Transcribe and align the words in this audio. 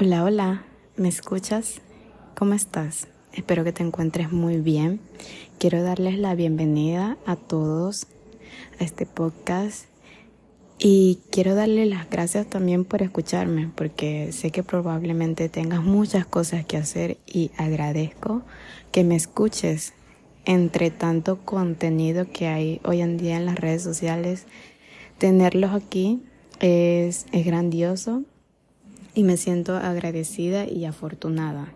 Hola, 0.00 0.22
hola, 0.22 0.64
¿me 0.94 1.08
escuchas? 1.08 1.80
¿Cómo 2.36 2.54
estás? 2.54 3.08
Espero 3.32 3.64
que 3.64 3.72
te 3.72 3.82
encuentres 3.82 4.30
muy 4.30 4.58
bien. 4.58 5.00
Quiero 5.58 5.82
darles 5.82 6.20
la 6.20 6.36
bienvenida 6.36 7.18
a 7.26 7.34
todos 7.34 8.06
a 8.78 8.84
este 8.84 9.06
podcast 9.06 9.86
y 10.78 11.18
quiero 11.32 11.56
darle 11.56 11.84
las 11.84 12.08
gracias 12.08 12.46
también 12.46 12.84
por 12.84 13.02
escucharme 13.02 13.72
porque 13.74 14.30
sé 14.30 14.52
que 14.52 14.62
probablemente 14.62 15.48
tengas 15.48 15.82
muchas 15.82 16.24
cosas 16.24 16.64
que 16.64 16.76
hacer 16.76 17.18
y 17.26 17.50
agradezco 17.56 18.42
que 18.92 19.02
me 19.02 19.16
escuches 19.16 19.94
entre 20.44 20.92
tanto 20.92 21.44
contenido 21.44 22.30
que 22.32 22.46
hay 22.46 22.80
hoy 22.84 23.00
en 23.00 23.16
día 23.16 23.36
en 23.36 23.46
las 23.46 23.56
redes 23.56 23.82
sociales. 23.82 24.46
Tenerlos 25.18 25.72
aquí 25.72 26.22
es, 26.60 27.26
es 27.32 27.44
grandioso 27.44 28.22
y 29.18 29.24
me 29.24 29.36
siento 29.36 29.74
agradecida 29.74 30.64
y 30.64 30.84
afortunada. 30.84 31.72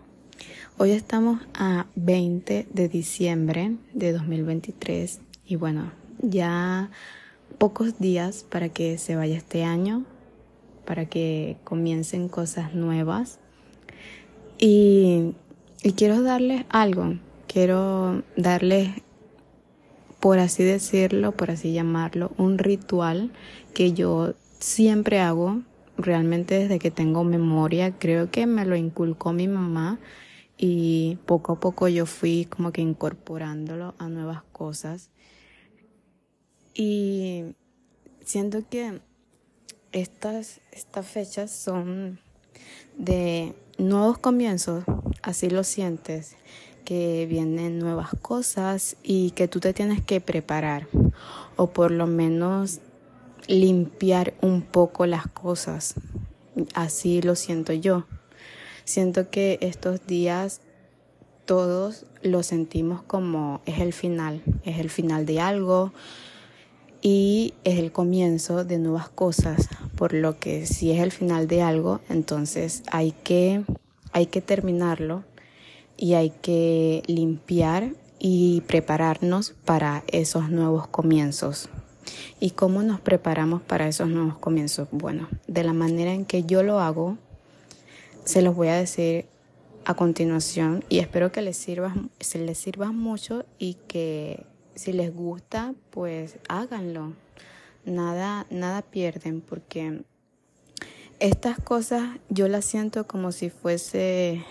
Hoy 0.77 0.91
estamos 0.91 1.41
a 1.53 1.87
20 1.95 2.67
de 2.71 2.87
diciembre 2.87 3.75
de 3.93 4.13
2023 4.13 5.19
y 5.45 5.57
bueno, 5.57 5.91
ya 6.21 6.89
pocos 7.57 7.99
días 7.99 8.45
para 8.49 8.69
que 8.69 8.97
se 8.97 9.17
vaya 9.17 9.35
este 9.35 9.65
año, 9.65 10.05
para 10.85 11.07
que 11.07 11.57
comiencen 11.65 12.29
cosas 12.29 12.73
nuevas. 12.75 13.39
Y, 14.57 15.33
y 15.83 15.91
quiero 15.97 16.21
darles 16.21 16.63
algo, 16.69 17.17
quiero 17.47 18.23
darles, 18.37 18.87
por 20.21 20.39
así 20.39 20.63
decirlo, 20.63 21.33
por 21.33 21.51
así 21.51 21.73
llamarlo, 21.73 22.31
un 22.37 22.57
ritual 22.57 23.33
que 23.73 23.91
yo 23.91 24.33
siempre 24.59 25.19
hago 25.19 25.61
realmente 25.97 26.59
desde 26.59 26.79
que 26.79 26.91
tengo 26.91 27.23
memoria, 27.23 27.97
creo 27.97 28.31
que 28.31 28.45
me 28.45 28.65
lo 28.65 28.75
inculcó 28.75 29.33
mi 29.33 29.47
mamá 29.47 29.99
y 30.57 31.17
poco 31.25 31.53
a 31.53 31.59
poco 31.59 31.87
yo 31.87 32.05
fui 32.05 32.45
como 32.45 32.71
que 32.71 32.81
incorporándolo 32.81 33.95
a 33.97 34.09
nuevas 34.09 34.43
cosas. 34.51 35.09
Y 36.73 37.55
siento 38.23 38.67
que 38.69 38.99
estas, 39.91 40.61
estas 40.71 41.05
fechas 41.05 41.51
son 41.51 42.19
de 42.97 43.55
nuevos 43.77 44.17
comienzos, 44.17 44.83
así 45.21 45.49
lo 45.49 45.63
sientes, 45.63 46.35
que 46.85 47.25
vienen 47.27 47.79
nuevas 47.79 48.09
cosas 48.21 48.97
y 49.03 49.31
que 49.31 49.47
tú 49.47 49.59
te 49.59 49.73
tienes 49.73 50.01
que 50.03 50.19
preparar 50.19 50.87
o 51.55 51.67
por 51.67 51.91
lo 51.91 52.07
menos 52.07 52.81
limpiar 53.47 54.33
un 54.41 54.61
poco 54.61 55.05
las 55.05 55.27
cosas. 55.27 55.95
Así 56.73 57.21
lo 57.21 57.35
siento 57.35 57.73
yo. 57.73 58.05
Siento 58.85 59.29
que 59.29 59.57
estos 59.61 60.05
días 60.05 60.61
todos 61.45 62.05
lo 62.21 62.43
sentimos 62.43 63.01
como 63.01 63.61
es 63.65 63.79
el 63.79 63.93
final, 63.93 64.41
es 64.63 64.79
el 64.79 64.89
final 64.89 65.25
de 65.25 65.39
algo 65.39 65.93
y 67.01 67.53
es 67.63 67.79
el 67.79 67.91
comienzo 67.91 68.63
de 68.63 68.77
nuevas 68.79 69.09
cosas, 69.09 69.67
por 69.95 70.13
lo 70.13 70.39
que 70.39 70.65
si 70.65 70.91
es 70.91 71.01
el 71.01 71.11
final 71.11 71.47
de 71.47 71.61
algo, 71.61 71.99
entonces 72.09 72.83
hay 72.91 73.11
que 73.11 73.63
hay 74.13 74.27
que 74.27 74.41
terminarlo 74.41 75.23
y 75.97 76.13
hay 76.13 76.29
que 76.29 77.03
limpiar 77.07 77.93
y 78.19 78.61
prepararnos 78.61 79.53
para 79.65 80.03
esos 80.07 80.49
nuevos 80.49 80.87
comienzos. 80.87 81.67
¿Y 82.39 82.51
cómo 82.51 82.83
nos 82.83 82.99
preparamos 82.99 83.61
para 83.61 83.87
esos 83.87 84.09
nuevos 84.09 84.37
comienzos? 84.37 84.87
Bueno, 84.91 85.27
de 85.47 85.63
la 85.63 85.73
manera 85.73 86.13
en 86.13 86.25
que 86.25 86.43
yo 86.43 86.63
lo 86.63 86.79
hago, 86.79 87.17
se 88.25 88.41
los 88.41 88.55
voy 88.55 88.69
a 88.69 88.75
decir 88.75 89.25
a 89.85 89.95
continuación 89.95 90.83
y 90.89 90.99
espero 90.99 91.31
que 91.31 91.41
les 91.41 91.57
sirva, 91.57 91.93
se 92.19 92.39
les 92.39 92.57
sirva 92.57 92.91
mucho 92.91 93.45
y 93.59 93.75
que 93.87 94.45
si 94.75 94.93
les 94.93 95.13
gusta, 95.13 95.73
pues 95.89 96.37
háganlo. 96.47 97.13
Nada, 97.85 98.47
nada 98.49 98.81
pierden 98.81 99.41
porque 99.41 100.03
estas 101.19 101.59
cosas 101.59 102.17
yo 102.29 102.47
las 102.47 102.63
siento 102.65 103.07
como 103.07 103.31
si 103.31 103.49
fuese 103.49 104.43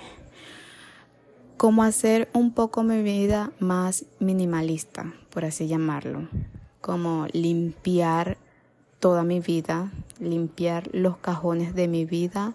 como 1.57 1.83
hacer 1.83 2.29
un 2.35 2.53
poco 2.53 2.83
mi 2.83 3.03
vida 3.03 3.53
más 3.59 4.05
minimalista, 4.19 5.15
por 5.31 5.45
así 5.45 5.67
llamarlo 5.67 6.29
como 6.83 7.27
limpiar 7.33 8.37
toda 9.01 9.23
mi 9.25 9.41
vida, 9.41 9.91
limpiar 10.21 10.91
los 10.93 11.17
cajones 11.17 11.75
de 11.75 11.89
mi 11.89 12.05
vida 12.05 12.53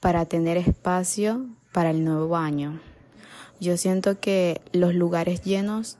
para 0.00 0.24
tener 0.24 0.56
espacio 0.56 1.46
para 1.72 1.90
el 1.90 2.04
nuevo 2.04 2.36
año. 2.36 2.80
Yo 3.60 3.76
siento 3.76 4.18
que 4.18 4.62
los 4.72 4.94
lugares 4.94 5.42
llenos 5.42 5.98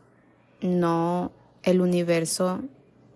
no, 0.62 1.32
el 1.62 1.81
universo 1.81 2.60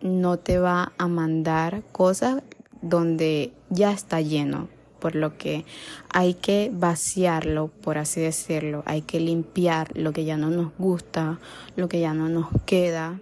no 0.02 0.38
te 0.38 0.58
va 0.58 0.92
a 0.98 1.08
mandar 1.08 1.82
cosas 1.92 2.42
donde 2.82 3.52
ya 3.68 3.92
está 3.92 4.20
lleno, 4.20 4.68
por 4.98 5.14
lo 5.14 5.36
que 5.36 5.64
hay 6.08 6.34
que 6.34 6.70
vaciarlo, 6.72 7.68
por 7.68 7.98
así 7.98 8.20
decirlo, 8.20 8.82
hay 8.86 9.02
que 9.02 9.20
limpiar 9.20 9.96
lo 9.96 10.12
que 10.12 10.24
ya 10.24 10.36
no 10.36 10.50
nos 10.50 10.72
gusta, 10.78 11.38
lo 11.76 11.88
que 11.88 12.00
ya 12.00 12.14
no 12.14 12.28
nos 12.28 12.48
queda, 12.64 13.20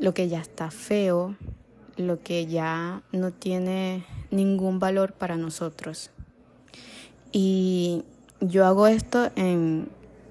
lo 0.00 0.14
que 0.14 0.28
ya 0.28 0.40
está 0.40 0.70
feo, 0.70 1.36
lo 1.96 2.22
que 2.22 2.46
ya 2.46 3.02
no 3.12 3.30
tiene 3.30 4.04
ningún 4.30 4.78
valor 4.78 5.12
para 5.12 5.36
nosotros. 5.36 6.10
Y 7.32 8.02
yo 8.40 8.66
hago 8.66 8.86
esto 8.86 9.30
en, 9.36 9.88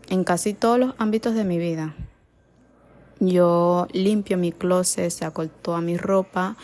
en 0.10 0.24
casi 0.24 0.54
todos 0.54 0.80
los 0.80 0.96
ámbitos 0.98 1.36
de 1.36 1.44
mi 1.44 1.60
vida. 1.60 1.94
Yo 3.20 3.88
limpio 3.94 4.38
mi 4.38 4.52
closet, 4.52 5.12
saco 5.12 5.48
toda 5.48 5.82
mi 5.82 5.98
ropa 5.98 6.58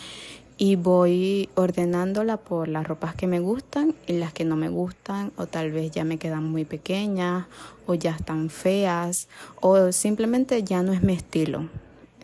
y 0.57 0.77
voy 0.77 1.49
ordenándola 1.55 2.38
por 2.38 2.69
las 2.69 2.88
ropas 2.88 3.13
que 3.13 3.27
me 3.27 3.39
gustan 3.39 3.94
y 4.07 4.13
las 4.13 4.33
que 4.33 4.45
no 4.45 4.55
me 4.55 4.69
gustan 4.69 5.31
o 5.35 5.47
tal 5.47 5.71
vez 5.71 5.91
ya 5.91 6.05
me 6.05 6.17
quedan 6.17 6.45
muy 6.45 6.65
pequeñas 6.65 7.45
o 7.85 7.94
ya 7.94 8.11
están 8.11 8.49
feas 8.49 9.27
o 9.59 9.91
simplemente 9.91 10.63
ya 10.63 10.81
no 10.81 10.94
es 10.94 11.03
mi 11.03 11.13
estilo. 11.13 11.69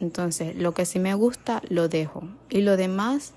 Entonces, 0.02 0.56
lo 0.56 0.74
que 0.74 0.86
sí 0.86 1.00
me 1.00 1.14
gusta, 1.14 1.62
lo 1.70 1.88
dejo. 1.88 2.24
Y 2.50 2.62
lo 2.62 2.76
demás, 2.76 3.34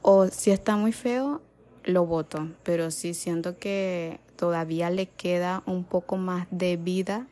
o 0.00 0.26
si 0.28 0.50
está 0.50 0.76
muy 0.76 0.92
feo, 0.92 1.42
lo 1.84 2.06
boto. 2.06 2.48
Pero 2.64 2.90
si 2.90 3.12
siento 3.12 3.58
que 3.58 4.18
todavía 4.34 4.90
le 4.90 5.08
queda 5.08 5.62
un 5.66 5.84
poco 5.84 6.16
más 6.16 6.46
de 6.50 6.78
vida, 6.78 7.26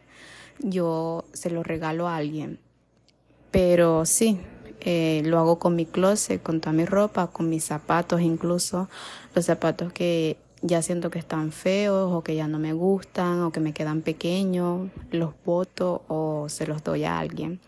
yo 0.61 1.25
se 1.33 1.50
lo 1.50 1.62
regalo 1.62 2.06
a 2.06 2.17
alguien. 2.17 2.61
Pero 3.50 4.05
sí, 4.05 4.39
eh, 4.81 5.22
lo 5.25 5.39
hago 5.39 5.59
con 5.59 5.77
mi 5.77 5.87
closet, 5.87 6.43
con 6.43 6.61
toda 6.61 6.75
mi 6.75 6.84
ropa, 6.84 7.28
con 7.28 7.49
mis 7.49 7.65
zapatos 7.65 8.21
incluso. 8.21 8.91
Los 9.34 9.47
zapatos 9.47 9.95
que 9.95 10.37
ya 10.61 10.83
siento 10.83 11.09
que 11.09 11.19
están 11.19 11.53
feos 11.53 12.12
o 12.12 12.22
que 12.22 12.34
ya 12.34 12.49
no 12.49 12.59
me 12.59 12.75
gustan 12.75 13.41
o 13.41 13.51
que 13.51 13.61
me 13.61 13.72
quedan 13.72 14.03
pequeños, 14.03 14.91
los 15.11 15.33
boto 15.45 16.05
o 16.09 16.51
se 16.51 16.66
los 16.66 16.84
doy 16.84 17.05
a 17.05 17.19
alguien. 17.19 17.61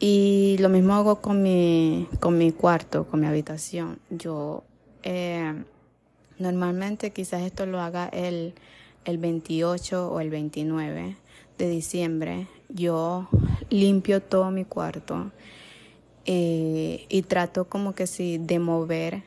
Y 0.00 0.56
lo 0.58 0.68
mismo 0.68 0.94
hago 0.94 1.20
con 1.20 1.42
mi, 1.42 2.08
con 2.20 2.36
mi 2.36 2.52
cuarto, 2.52 3.06
con 3.06 3.20
mi 3.20 3.26
habitación. 3.26 3.98
Yo 4.10 4.64
eh, 5.02 5.54
normalmente 6.38 7.10
quizás 7.10 7.42
esto 7.42 7.66
lo 7.66 7.80
haga 7.80 8.08
el, 8.08 8.54
el 9.04 9.18
28 9.18 10.10
o 10.10 10.20
el 10.20 10.30
29 10.30 11.16
de 11.58 11.68
diciembre. 11.68 12.48
Yo 12.68 13.28
limpio 13.70 14.20
todo 14.20 14.50
mi 14.50 14.64
cuarto 14.64 15.30
eh, 16.26 17.06
y 17.08 17.22
trato 17.22 17.66
como 17.66 17.94
que 17.94 18.06
sí 18.06 18.38
de 18.38 18.58
mover 18.58 19.22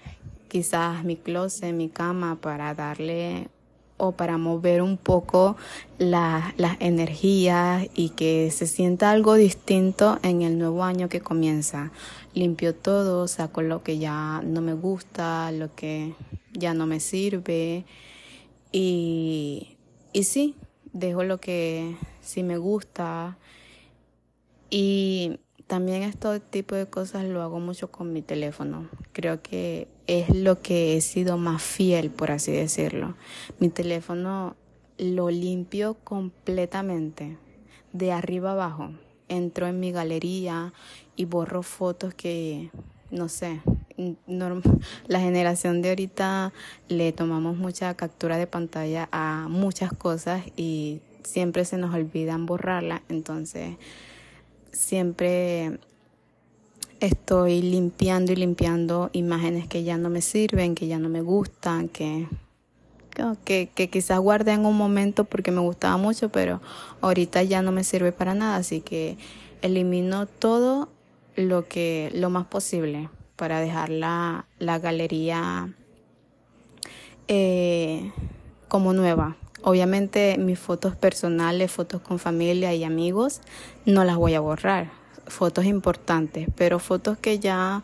quizás 0.47 1.03
mi 1.03 1.15
closet, 1.15 1.73
mi 1.73 1.89
cama 1.89 2.39
para 2.41 2.73
darle 2.73 3.49
o 3.97 4.11
para 4.11 4.37
mover 4.37 4.81
un 4.81 4.97
poco 4.97 5.57
las 5.97 6.53
energías 6.79 7.87
y 7.95 8.09
que 8.09 8.51
se 8.51 8.67
sienta 8.67 9.11
algo 9.11 9.33
distinto 9.33 10.19
en 10.23 10.43
el 10.43 10.57
nuevo 10.57 10.83
año 10.83 11.09
que 11.09 11.19
comienza. 11.19 11.91
Limpio 12.33 12.75
todo, 12.75 13.27
saco 13.27 13.61
lo 13.61 13.83
que 13.83 13.97
ya 13.97 14.41
no 14.43 14.61
me 14.61 14.73
gusta, 14.73 15.51
lo 15.51 15.73
que 15.73 16.13
ya 16.53 16.73
no 16.73 16.85
me 16.85 16.99
sirve 16.99 17.85
y, 18.71 19.77
y 20.13 20.23
sí, 20.23 20.55
dejo 20.93 21.23
lo 21.23 21.39
que 21.39 21.95
sí 22.21 22.43
me 22.43 22.57
gusta 22.57 23.37
y 24.69 25.39
también 25.67 26.03
este 26.03 26.39
tipo 26.39 26.75
de 26.75 26.87
cosas 26.87 27.25
lo 27.25 27.41
hago 27.41 27.59
mucho 27.59 27.91
con 27.91 28.13
mi 28.13 28.21
teléfono. 28.21 28.89
Creo 29.13 29.41
que 29.41 29.87
es 30.07 30.29
lo 30.35 30.61
que 30.61 30.97
he 30.97 31.01
sido 31.01 31.37
más 31.37 31.61
fiel, 31.61 32.09
por 32.09 32.31
así 32.31 32.51
decirlo. 32.51 33.15
Mi 33.59 33.69
teléfono 33.69 34.55
lo 34.97 35.29
limpio 35.29 35.95
completamente, 36.03 37.37
de 37.93 38.11
arriba 38.11 38.51
abajo. 38.51 38.91
Entro 39.29 39.67
en 39.67 39.79
mi 39.79 39.91
galería 39.91 40.73
y 41.15 41.25
borro 41.25 41.61
fotos 41.61 42.13
que, 42.13 42.71
no 43.11 43.27
sé, 43.27 43.61
la 45.07 45.19
generación 45.19 45.81
de 45.81 45.89
ahorita 45.89 46.53
le 46.87 47.11
tomamos 47.11 47.57
mucha 47.57 47.93
captura 47.95 48.37
de 48.37 48.47
pantalla 48.47 49.09
a 49.11 49.47
muchas 49.49 49.91
cosas 49.91 50.43
y 50.55 51.01
siempre 51.23 51.65
se 51.65 51.77
nos 51.77 51.93
olvidan 51.93 52.45
borrarla, 52.45 53.01
entonces 53.09 53.75
siempre 54.71 55.79
estoy 56.99 57.61
limpiando 57.61 58.31
y 58.33 58.35
limpiando 58.35 59.09
imágenes 59.13 59.67
que 59.67 59.83
ya 59.83 59.97
no 59.97 60.09
me 60.09 60.21
sirven, 60.21 60.75
que 60.75 60.87
ya 60.87 60.99
no 60.99 61.09
me 61.09 61.21
gustan, 61.21 61.89
que, 61.89 62.27
que, 63.43 63.89
quizás 63.89 64.19
guardé 64.19 64.53
en 64.53 64.65
un 64.65 64.77
momento 64.77 65.23
porque 65.23 65.51
me 65.51 65.61
gustaba 65.61 65.97
mucho, 65.97 66.29
pero 66.29 66.61
ahorita 67.01 67.43
ya 67.43 67.61
no 67.61 67.71
me 67.71 67.83
sirve 67.83 68.11
para 68.11 68.33
nada, 68.33 68.57
así 68.57 68.81
que 68.81 69.17
elimino 69.61 70.25
todo 70.25 70.89
lo 71.35 71.67
que 71.67 72.11
lo 72.13 72.29
más 72.29 72.47
posible 72.47 73.09
para 73.35 73.59
dejar 73.59 73.89
la, 73.89 74.45
la 74.59 74.79
galería 74.79 75.73
eh, 77.27 78.11
como 78.67 78.93
nueva. 78.93 79.35
Obviamente 79.63 80.37
mis 80.37 80.59
fotos 80.59 80.95
personales, 80.95 81.71
fotos 81.71 82.01
con 82.01 82.19
familia 82.19 82.73
y 82.73 82.83
amigos, 82.83 83.41
no 83.85 84.03
las 84.03 84.17
voy 84.17 84.33
a 84.33 84.39
borrar. 84.39 84.96
Fotos 85.27 85.65
importantes, 85.65 86.47
pero 86.55 86.79
fotos 86.79 87.17
que 87.17 87.39
ya 87.39 87.83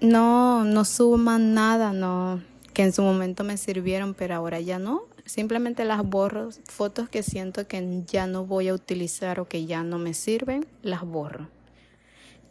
no, 0.00 0.64
no 0.64 0.84
suman 0.84 1.54
nada, 1.54 1.92
no, 1.92 2.40
que 2.72 2.82
en 2.82 2.92
su 2.92 3.02
momento 3.02 3.44
me 3.44 3.56
sirvieron, 3.56 4.14
pero 4.14 4.34
ahora 4.34 4.60
ya 4.60 4.78
no. 4.78 5.02
Simplemente 5.24 5.84
las 5.84 6.02
borro. 6.04 6.48
Fotos 6.68 7.08
que 7.08 7.22
siento 7.22 7.66
que 7.66 8.02
ya 8.06 8.26
no 8.26 8.46
voy 8.46 8.68
a 8.68 8.74
utilizar 8.74 9.40
o 9.40 9.48
que 9.48 9.66
ya 9.66 9.82
no 9.82 9.98
me 9.98 10.14
sirven, 10.14 10.66
las 10.82 11.02
borro. 11.02 11.48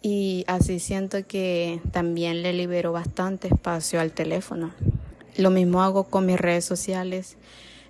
Y 0.01 0.43
así 0.47 0.79
siento 0.79 1.25
que 1.25 1.81
también 1.91 2.43
le 2.43 2.53
libero 2.53 2.91
bastante 2.91 3.47
espacio 3.47 3.99
al 3.99 4.11
teléfono. 4.11 4.71
Lo 5.37 5.49
mismo 5.49 5.81
hago 5.81 6.05
con 6.05 6.25
mis 6.25 6.39
redes 6.39 6.65
sociales. 6.65 7.37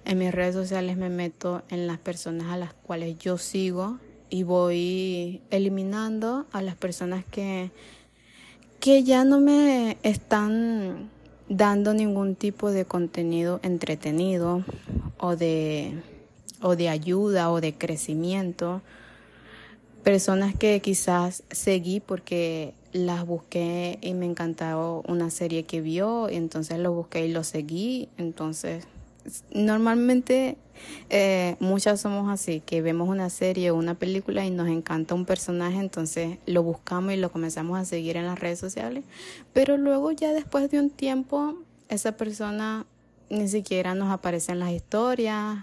En 0.06 0.20
mis 0.20 0.32
redes 0.32 0.56
sociales 0.56 0.96
me 0.96 1.10
meto 1.10 1.64
en 1.70 1.86
las 1.86 1.98
personas 1.98 2.48
a 2.48 2.58
las 2.58 2.74
cuales 2.74 3.20
yo 3.20 3.38
sigo 3.38 4.00
y 4.30 4.44
voy 4.44 5.42
eliminando 5.50 6.46
a 6.52 6.62
las 6.62 6.76
personas 6.76 7.24
que, 7.26 7.72
que 8.80 9.04
ya 9.04 9.24
no 9.24 9.40
me 9.40 9.98
están 10.04 11.10
dando 11.50 11.94
ningún 11.94 12.36
tipo 12.36 12.72
de 12.72 12.86
contenido 12.86 13.60
entretenido 13.64 14.64
o 15.18 15.36
de, 15.36 15.94
o 16.62 16.76
de 16.76 16.90
ayuda 16.90 17.52
o 17.52 17.62
de 17.62 17.74
crecimiento. 17.74 18.82
Personas 20.04 20.56
que 20.56 20.80
quizás 20.82 21.44
seguí 21.52 22.00
porque 22.00 22.74
las 22.94 23.26
busqué 23.26 24.00
y 24.02 24.14
me 24.14 24.26
encantaba 24.26 25.00
una 25.02 25.30
serie 25.30 25.64
que 25.64 25.82
vio, 25.82 26.30
y 26.30 26.36
entonces 26.36 26.80
lo 26.80 26.94
busqué 26.94 27.26
y 27.26 27.32
lo 27.32 27.44
seguí. 27.44 28.10
Entonces 28.18 28.86
normalmente 29.52 30.58
eh, 31.10 31.56
muchas 31.60 32.02
somos 32.02 32.30
así, 32.30 32.62
que 32.66 32.82
vemos 32.82 33.10
una 33.10 33.30
serie 33.30 33.72
o 33.72 33.76
una 33.76 33.96
película 33.96 34.46
y 34.46 34.52
nos 34.52 34.68
encanta 34.68 35.16
un 35.16 35.26
personaje, 35.26 35.78
entonces 35.78 36.38
lo 36.46 36.64
buscamos 36.64 37.14
y 37.14 37.18
lo 37.18 37.32
comenzamos 37.32 37.80
a 37.80 37.86
seguir 37.86 38.18
en 38.18 38.26
las 38.26 38.40
redes 38.40 38.60
sociales, 38.60 39.04
pero 39.54 39.78
luego 39.78 40.12
ya 40.12 40.34
después 40.34 40.70
de 40.70 40.80
un 40.80 40.90
tiempo 40.90 41.56
esa 41.90 42.14
persona 42.14 42.86
ni 43.30 43.48
siquiera 43.48 43.96
nos 43.96 44.12
aparece 44.12 44.52
en 44.52 44.60
las 44.60 44.72
historias 44.72 45.60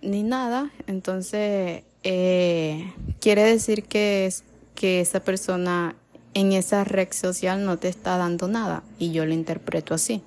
ni 0.00 0.22
nada, 0.22 0.70
entonces 0.86 1.82
eh, 2.02 2.92
quiere 3.20 3.44
decir 3.44 3.84
que, 3.84 4.26
es, 4.26 4.44
que 4.74 5.00
esa 5.00 5.20
persona 5.20 5.94
en 6.34 6.52
esa 6.52 6.84
red 6.84 7.08
social 7.12 7.64
no 7.64 7.78
te 7.78 7.88
está 7.88 8.16
dando 8.16 8.48
nada 8.48 8.82
y 8.98 9.12
yo 9.12 9.24
lo 9.26 9.34
interpreto 9.34 9.94
así. 9.94 10.22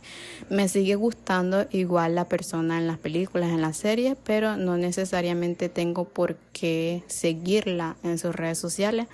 Me 0.50 0.68
sigue 0.68 0.96
gustando 0.96 1.66
igual 1.72 2.16
la 2.16 2.26
persona 2.26 2.78
en 2.78 2.88
las 2.88 2.98
películas, 2.98 3.50
en 3.50 3.62
las 3.62 3.78
series, 3.78 4.16
pero 4.24 4.58
no 4.58 4.78
necesariamente 4.78 5.70
tengo 5.70 6.06
por 6.06 6.36
qué 6.54 7.04
seguirla 7.08 7.96
en 8.04 8.18
sus 8.18 8.36
redes 8.36 8.58
sociales. 8.60 9.08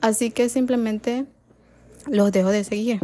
Así 0.00 0.30
que 0.30 0.48
simplemente 0.48 1.26
los 2.06 2.32
dejo 2.32 2.48
de 2.48 2.64
seguir. 2.64 3.00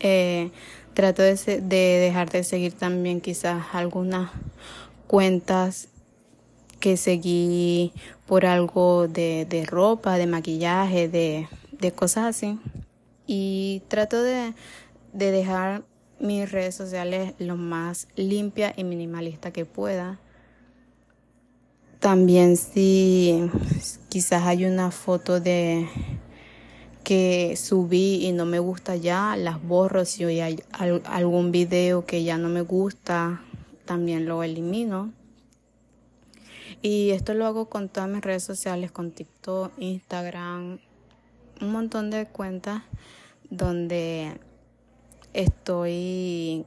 Eh, 0.00 0.50
trato 0.92 1.22
de, 1.22 1.34
de 1.34 1.98
dejar 2.00 2.30
de 2.30 2.42
seguir 2.44 2.72
también 2.72 3.20
quizás 3.20 3.64
algunas 3.72 4.30
cuentas 5.06 5.88
que 6.80 6.96
seguí 6.96 7.92
por 8.26 8.44
algo 8.44 9.08
de, 9.08 9.46
de 9.48 9.64
ropa, 9.64 10.18
de 10.18 10.26
maquillaje, 10.26 11.08
de 11.08 11.48
de 11.84 11.92
cosas 11.92 12.24
así. 12.24 12.58
Y 13.26 13.82
trato 13.88 14.22
de, 14.22 14.54
de 15.12 15.30
dejar 15.30 15.82
mis 16.20 16.50
redes 16.50 16.74
sociales 16.74 17.34
lo 17.38 17.56
más 17.56 18.08
limpia 18.16 18.72
y 18.76 18.84
minimalista 18.84 19.52
que 19.52 19.64
pueda. 19.64 20.18
También 22.00 22.56
si 22.56 23.50
quizás 24.08 24.42
hay 24.44 24.66
una 24.66 24.90
foto 24.90 25.40
de 25.40 25.88
que 27.02 27.56
subí 27.56 28.26
y 28.26 28.32
no 28.32 28.46
me 28.46 28.58
gusta 28.58 28.96
ya, 28.96 29.36
las 29.36 29.62
borro. 29.62 30.04
Si 30.04 30.24
hay 30.24 30.62
algún 30.72 31.52
video 31.52 32.04
que 32.04 32.24
ya 32.24 32.38
no 32.38 32.48
me 32.48 32.62
gusta, 32.62 33.42
también 33.84 34.26
lo 34.26 34.42
elimino. 34.42 35.12
Y 36.82 37.10
esto 37.10 37.34
lo 37.34 37.46
hago 37.46 37.70
con 37.70 37.88
todas 37.88 38.08
mis 38.08 38.22
redes 38.22 38.42
sociales, 38.42 38.90
con 38.90 39.10
TikTok, 39.10 39.72
Instagram, 39.78 40.78
un 41.60 41.72
montón 41.72 42.10
de 42.10 42.26
cuentas 42.26 42.82
donde 43.48 44.38
estoy 45.34 46.64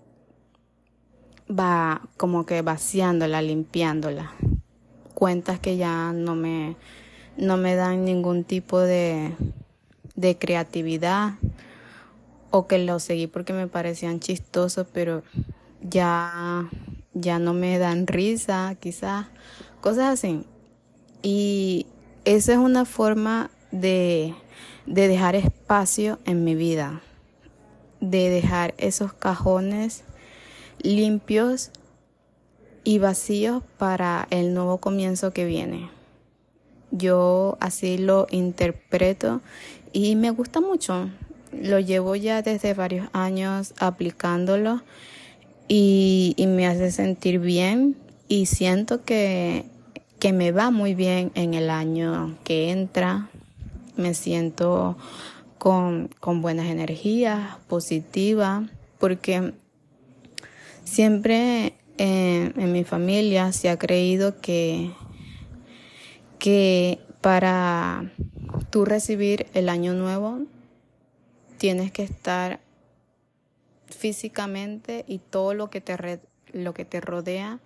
va 1.50 2.02
como 2.18 2.46
que 2.46 2.62
vaciándola, 2.62 3.42
limpiándola. 3.42 4.34
Cuentas 5.14 5.60
que 5.60 5.78
ya 5.78 6.14
no 6.14 6.36
me 6.36 6.76
no 7.38 7.58
me 7.58 7.76
dan 7.76 8.06
ningún 8.06 8.44
tipo 8.44 8.80
de 8.80 9.34
de 10.16 10.38
creatividad 10.38 11.36
o 12.52 12.68
que 12.68 12.80
lo 12.80 13.00
seguí 13.00 13.28
porque 13.28 13.54
me 13.54 13.68
parecían 13.68 14.20
chistosos, 14.20 14.88
pero 14.94 15.24
ya 15.82 16.70
ya 17.14 17.40
no 17.40 17.54
me 17.54 17.80
dan 17.80 18.06
risa, 18.06 18.76
quizás 18.80 19.28
cosas 19.82 20.14
así. 20.14 20.44
Y 21.24 21.88
esa 22.26 22.54
es 22.54 22.58
una 22.60 22.86
forma 22.86 23.50
de 23.72 24.36
de 24.86 25.08
dejar 25.08 25.36
espacio 25.36 26.20
en 26.26 26.44
mi 26.44 26.56
vida, 26.56 27.02
de 28.00 28.30
dejar 28.30 28.74
esos 28.78 29.14
cajones 29.14 30.04
limpios 30.80 31.72
y 32.84 33.00
vacíos 33.00 33.64
para 33.78 34.28
el 34.30 34.54
nuevo 34.54 34.78
comienzo 34.78 35.34
que 35.34 35.46
viene. 35.46 35.90
Yo 36.92 37.58
así 37.60 37.98
lo 37.98 38.28
interpreto 38.32 39.42
y 39.92 40.16
me 40.16 40.30
gusta 40.32 40.62
mucho. 40.62 41.10
Lo 41.52 41.80
llevo 41.80 42.16
ya 42.16 42.42
desde 42.42 42.74
varios 42.74 43.10
años 43.14 43.74
aplicándolo 43.80 44.82
y, 45.68 46.36
me 46.48 46.68
hace 46.68 46.92
sentir 46.92 47.40
bien 47.40 47.98
y 48.30 48.46
siento 48.46 49.04
que, 49.04 49.66
que 50.20 50.32
me 50.32 50.52
va 50.52 50.72
muy 50.72 50.94
bien 50.96 51.32
en 51.36 51.56
el 51.56 51.70
año 51.70 52.38
que 52.44 52.72
entra 52.72 53.30
me 53.98 54.14
siento 54.14 54.96
con, 55.58 56.10
buenas 56.42 56.68
energías, 56.68 57.58
positiva, 57.68 58.68
porque 59.00 59.54
siempre 60.84 61.74
eh, 61.98 62.54
en 62.56 62.72
mi 62.72 62.84
familia 62.84 63.52
se 63.52 63.70
ha 63.70 63.78
creído 63.78 64.40
que, 64.40 64.92
que 66.40 67.00
para 67.22 68.12
tú 68.70 68.86
recibir 68.86 69.48
el 69.54 69.70
año 69.70 69.94
nuevo 69.94 70.40
tienes 71.58 71.92
que 71.92 72.04
estar 72.04 72.60
físicamente 73.88 75.06
y 75.08 75.20
todo 75.20 75.54
lo 75.54 75.70
que 75.70 75.82
te, 75.82 76.20
lo 76.54 76.74
que 76.74 76.86
te 76.86 77.02
rodea 77.02 77.60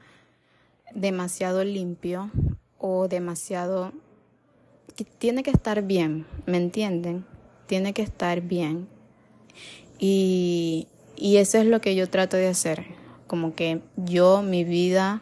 demasiado 0.93 1.63
limpio 1.63 2.31
o 2.77 3.07
demasiado 3.07 3.91
tiene 5.17 5.43
que 5.43 5.51
estar 5.51 5.81
bien, 5.83 6.25
¿me 6.45 6.57
entienden? 6.57 7.25
Tiene 7.71 7.93
que 7.93 8.01
estar 8.01 8.41
bien. 8.41 8.89
Y, 9.97 10.89
y 11.15 11.37
eso 11.37 11.57
es 11.57 11.65
lo 11.65 11.79
que 11.79 11.95
yo 11.95 12.09
trato 12.09 12.35
de 12.35 12.49
hacer. 12.49 12.83
Como 13.27 13.55
que 13.55 13.79
yo, 13.95 14.41
mi 14.41 14.65
vida, 14.65 15.21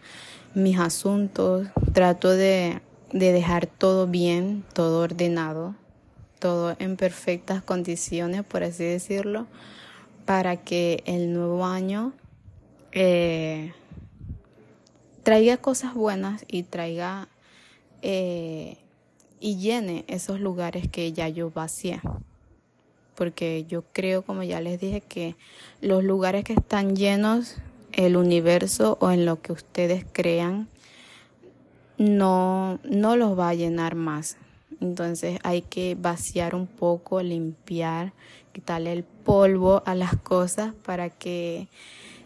mis 0.55 0.79
asuntos, 0.79 1.67
trato 1.93 2.31
de, 2.31 2.81
de 3.13 3.31
dejar 3.33 3.67
todo 3.67 4.07
bien, 4.07 4.63
todo 4.73 5.03
ordenado, 5.03 5.75
todo 6.39 6.75
en 6.79 6.97
perfectas 6.97 7.61
condiciones, 7.61 8.43
por 8.43 8.63
así 8.63 8.83
decirlo, 8.83 9.45
para 10.25 10.57
que 10.57 11.03
el 11.05 11.31
nuevo 11.31 11.67
año 11.67 12.13
eh, 12.93 13.73
traiga 15.21 15.57
cosas 15.57 15.93
buenas 15.93 16.45
y 16.47 16.63
traiga 16.63 17.27
eh, 18.01 18.79
y 19.39 19.57
llene 19.57 20.03
esos 20.07 20.39
lugares 20.39 20.89
que 20.89 21.13
ya 21.13 21.29
yo 21.29 21.51
vacié. 21.51 22.01
Porque 23.19 23.65
yo 23.67 23.83
creo, 23.91 24.21
como 24.21 24.43
ya 24.43 24.61
les 24.61 24.79
dije, 24.79 25.01
que 25.01 25.35
los 25.81 26.05
lugares 26.05 26.45
que 26.45 26.53
están 26.53 26.95
llenos, 26.95 27.57
el 27.91 28.15
universo 28.15 28.97
o 29.01 29.11
en 29.11 29.25
lo 29.25 29.41
que 29.41 29.51
ustedes 29.51 30.05
crean, 30.13 30.69
no, 31.97 32.79
no 32.85 33.17
los 33.17 33.37
va 33.37 33.49
a 33.49 33.53
llenar 33.55 33.95
más. 33.95 34.37
Entonces 34.79 35.37
hay 35.43 35.63
que 35.63 35.97
vaciar 35.99 36.55
un 36.55 36.65
poco, 36.65 37.21
limpiar, 37.21 38.13
quitarle 38.53 38.93
el 38.93 39.03
polvo 39.03 39.83
a 39.85 39.95
las 39.95 40.15
cosas 40.15 40.73
para 40.85 41.09
que 41.09 41.67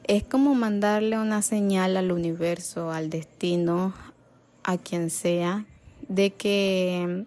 es 0.04 0.24
como 0.24 0.54
mandarle 0.54 1.18
una 1.18 1.42
señal 1.42 1.98
al 1.98 2.12
universo, 2.12 2.92
al 2.92 3.10
destino, 3.10 3.96
a 4.64 4.78
quien 4.78 5.10
sea, 5.10 5.66
de 6.08 6.34
que 6.34 7.26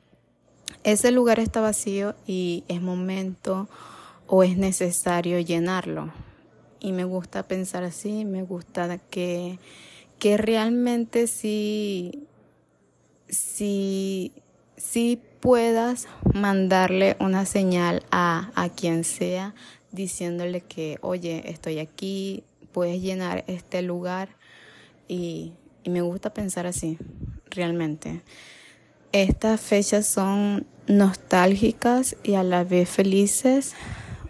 ese 0.87 1.11
lugar 1.11 1.41
está 1.41 1.61
vacío 1.61 2.15
y 2.29 2.63
es 2.69 2.81
momento 2.81 3.69
o 4.29 4.45
es 4.45 4.57
necesario 4.57 5.41
llenarlo. 5.41 6.13
Y 6.79 6.93
me 6.93 7.03
gusta 7.03 7.49
pensar 7.49 7.83
así, 7.83 8.25
me 8.25 8.45
gusta 8.45 8.99
que, 8.99 9.59
que 10.21 10.37
realmente 10.37 11.27
sí, 11.27 12.29
sí, 13.29 14.33
sí 14.77 15.21
puedas 15.41 16.07
mandarle 16.33 17.17
una 17.19 17.47
señal 17.47 18.05
a, 18.13 18.53
a 18.55 18.69
quien 18.69 19.03
sea 19.03 19.57
diciéndole 19.91 20.61
que, 20.61 20.99
oye, 21.01 21.51
estoy 21.51 21.81
aquí, 21.81 22.45
puedes 22.71 23.03
llenar 23.03 23.43
este 23.49 23.83
lugar 23.83 24.29
y, 25.09 25.53
y 25.83 25.91
me 25.91 26.03
gusta 26.03 26.33
pensar 26.33 26.65
así, 26.65 26.97
realmente. 27.51 28.23
Estas 29.17 29.63
fechas 29.63 30.07
son 30.07 30.67
nostálgicas 30.89 32.17
y 32.23 32.35
a 32.35 32.43
la 32.43 32.65
vez 32.65 32.87
felices, 32.87 33.75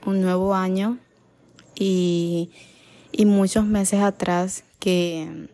un 0.05 0.21
nuevo 0.21 0.55
año 0.55 0.99
y, 1.75 2.51
y 3.11 3.25
muchos 3.27 3.65
meses 3.65 3.99
atrás 4.01 4.63
que, 4.79 5.49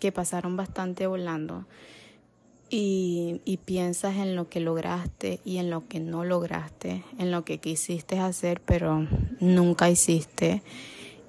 que 0.00 0.10
pasaron 0.10 0.56
bastante 0.56 1.06
volando 1.06 1.68
y, 2.68 3.40
y 3.44 3.58
piensas 3.58 4.16
en 4.16 4.34
lo 4.34 4.48
que 4.48 4.58
lograste 4.58 5.38
y 5.44 5.58
en 5.58 5.70
lo 5.70 5.86
que 5.86 6.00
no 6.00 6.24
lograste, 6.24 7.04
en 7.20 7.30
lo 7.30 7.44
que 7.44 7.58
quisiste 7.58 8.18
hacer 8.18 8.60
pero 8.60 9.06
nunca 9.38 9.88
hiciste. 9.88 10.64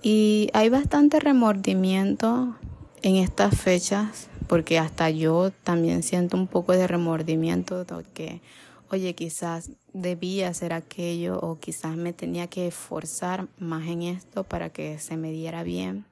Y 0.02 0.50
hay 0.54 0.70
bastante 0.70 1.20
remordimiento 1.20 2.56
en 3.04 3.18
estas 3.18 3.56
fechas 3.56 4.30
porque 4.50 4.80
hasta 4.80 5.12
yo 5.12 5.52
también 5.64 6.02
siento 6.02 6.36
un 6.36 6.48
poco 6.48 6.74
de 6.74 6.88
remordimiento 6.88 7.86
de 7.86 8.04
que, 8.16 8.42
oye, 8.90 9.14
quizás 9.14 9.70
debía 9.94 10.48
hacer 10.48 10.74
aquello 10.74 11.40
o 11.40 11.60
quizás 11.60 11.96
me 11.96 12.14
tenía 12.14 12.48
que 12.48 12.66
esforzar 12.66 13.48
más 13.60 13.88
en 13.88 14.02
esto 14.02 14.44
para 14.44 14.72
que 14.72 14.98
se 14.98 15.18
me 15.18 15.32
diera 15.32 15.62
bien. 15.62 16.04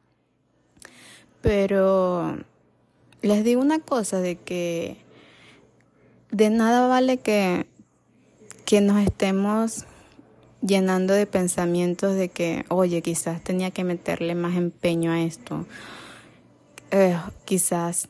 Pero 1.42 2.38
les 3.24 3.44
digo 3.44 3.60
una 3.60 3.80
cosa 3.80 4.20
de 4.20 4.36
que 4.36 4.98
de 6.30 6.52
nada 6.52 6.88
vale 6.88 7.18
que, 7.18 7.66
que 8.66 8.82
nos 8.82 9.02
estemos 9.02 9.86
llenando 10.62 11.16
de 11.16 11.26
pensamientos 11.26 12.14
de 12.14 12.30
que, 12.30 12.66
oye, 12.70 13.02
quizás 13.02 13.44
tenía 13.44 13.72
que 13.72 13.84
meterle 13.84 14.36
más 14.36 14.56
empeño 14.56 15.12
a 15.12 15.22
esto. 15.22 15.66
Eh, 16.92 17.18
quizás 17.44 18.10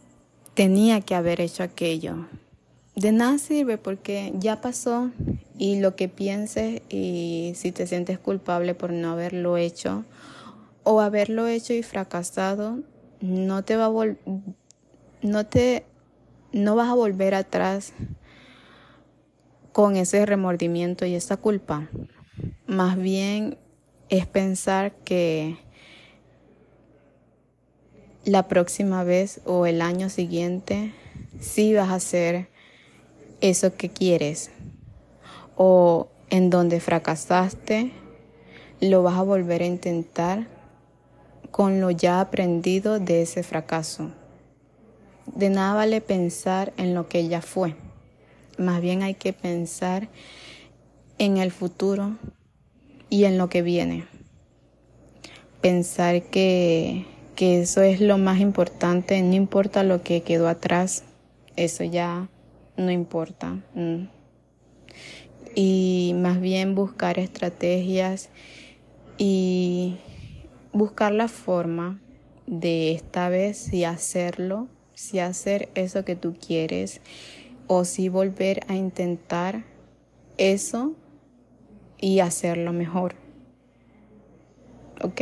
tenía 0.57 1.01
que 1.01 1.13
haber 1.13 1.39
hecho 1.39 1.61
aquello. 1.61 2.25
De 2.95 3.11
nada 3.11 3.37
sirve 3.37 3.77
porque 3.77 4.33
ya 4.39 4.59
pasó 4.59 5.11
y 5.55 5.79
lo 5.79 5.95
que 5.95 6.09
pienses 6.09 6.81
y 6.89 7.53
si 7.55 7.71
te 7.71 7.85
sientes 7.85 8.17
culpable 8.17 8.73
por 8.73 8.91
no 8.91 9.11
haberlo 9.11 9.57
hecho 9.57 10.03
o 10.81 10.99
haberlo 10.99 11.45
hecho 11.45 11.73
y 11.73 11.83
fracasado, 11.83 12.79
no 13.21 13.63
te 13.63 13.75
va 13.75 13.85
a 13.85 14.15
no 15.21 15.45
te 15.45 15.85
no 16.53 16.75
vas 16.75 16.89
a 16.89 16.95
volver 16.95 17.35
atrás 17.35 17.93
con 19.73 19.95
ese 19.95 20.25
remordimiento 20.25 21.05
y 21.05 21.13
esa 21.13 21.37
culpa. 21.37 21.87
Más 22.65 22.97
bien 22.97 23.59
es 24.09 24.25
pensar 24.25 24.91
que 25.03 25.59
la 28.27 28.49
próxima 28.49 29.05
vez 29.05 29.39
o 29.45 29.65
el 29.65 29.81
año 29.81 30.09
siguiente 30.09 30.91
sí 31.39 31.73
vas 31.73 31.89
a 31.89 31.95
hacer 31.95 32.49
eso 33.39 33.77
que 33.77 33.87
quieres 33.87 34.51
o 35.55 36.09
en 36.29 36.49
donde 36.49 36.81
fracasaste 36.81 37.93
lo 38.81 39.01
vas 39.01 39.17
a 39.17 39.21
volver 39.21 39.61
a 39.61 39.65
intentar 39.65 40.45
con 41.51 41.79
lo 41.79 41.89
ya 41.89 42.19
aprendido 42.19 42.99
de 42.99 43.21
ese 43.21 43.43
fracaso. 43.43 44.11
De 45.33 45.49
nada 45.49 45.73
vale 45.75 46.01
pensar 46.01 46.73
en 46.75 46.93
lo 46.93 47.07
que 47.07 47.29
ya 47.29 47.41
fue. 47.41 47.75
Más 48.57 48.81
bien 48.81 49.03
hay 49.03 49.13
que 49.13 49.31
pensar 49.31 50.09
en 51.17 51.37
el 51.37 51.51
futuro 51.51 52.17
y 53.09 53.23
en 53.23 53.37
lo 53.37 53.47
que 53.47 53.61
viene. 53.61 54.05
Pensar 55.61 56.23
que 56.23 57.05
que 57.37 57.61
eso 57.61 57.83
es 57.83 58.01
lo 58.01 58.17
más 58.17 58.39
importante, 58.39 59.21
no 59.21 59.35
importa 59.35 59.83
lo 59.83 60.01
que 60.01 60.23
quedó 60.23 60.47
atrás, 60.49 61.03
eso 61.55 61.83
ya 61.83 62.29
no 62.77 62.89
importa. 62.89 63.59
Mm. 63.75 64.07
Y 65.53 66.15
más 66.17 66.41
bien 66.41 66.73
buscar 66.73 67.19
estrategias 67.19 68.29
y 69.19 69.97
buscar 70.73 71.11
la 71.11 71.27
forma 71.27 72.01
de 72.47 72.91
esta 72.93 73.29
vez 73.29 73.57
si 73.57 73.83
hacerlo, 73.83 74.67
si 74.95 75.19
hacer 75.19 75.69
eso 75.75 76.03
que 76.03 76.15
tú 76.15 76.33
quieres 76.35 77.01
o 77.67 77.85
si 77.85 78.09
volver 78.09 78.61
a 78.67 78.73
intentar 78.73 79.63
eso 80.37 80.95
y 81.99 82.19
hacerlo 82.19 82.73
mejor. 82.73 83.13
¿Ok? 85.03 85.21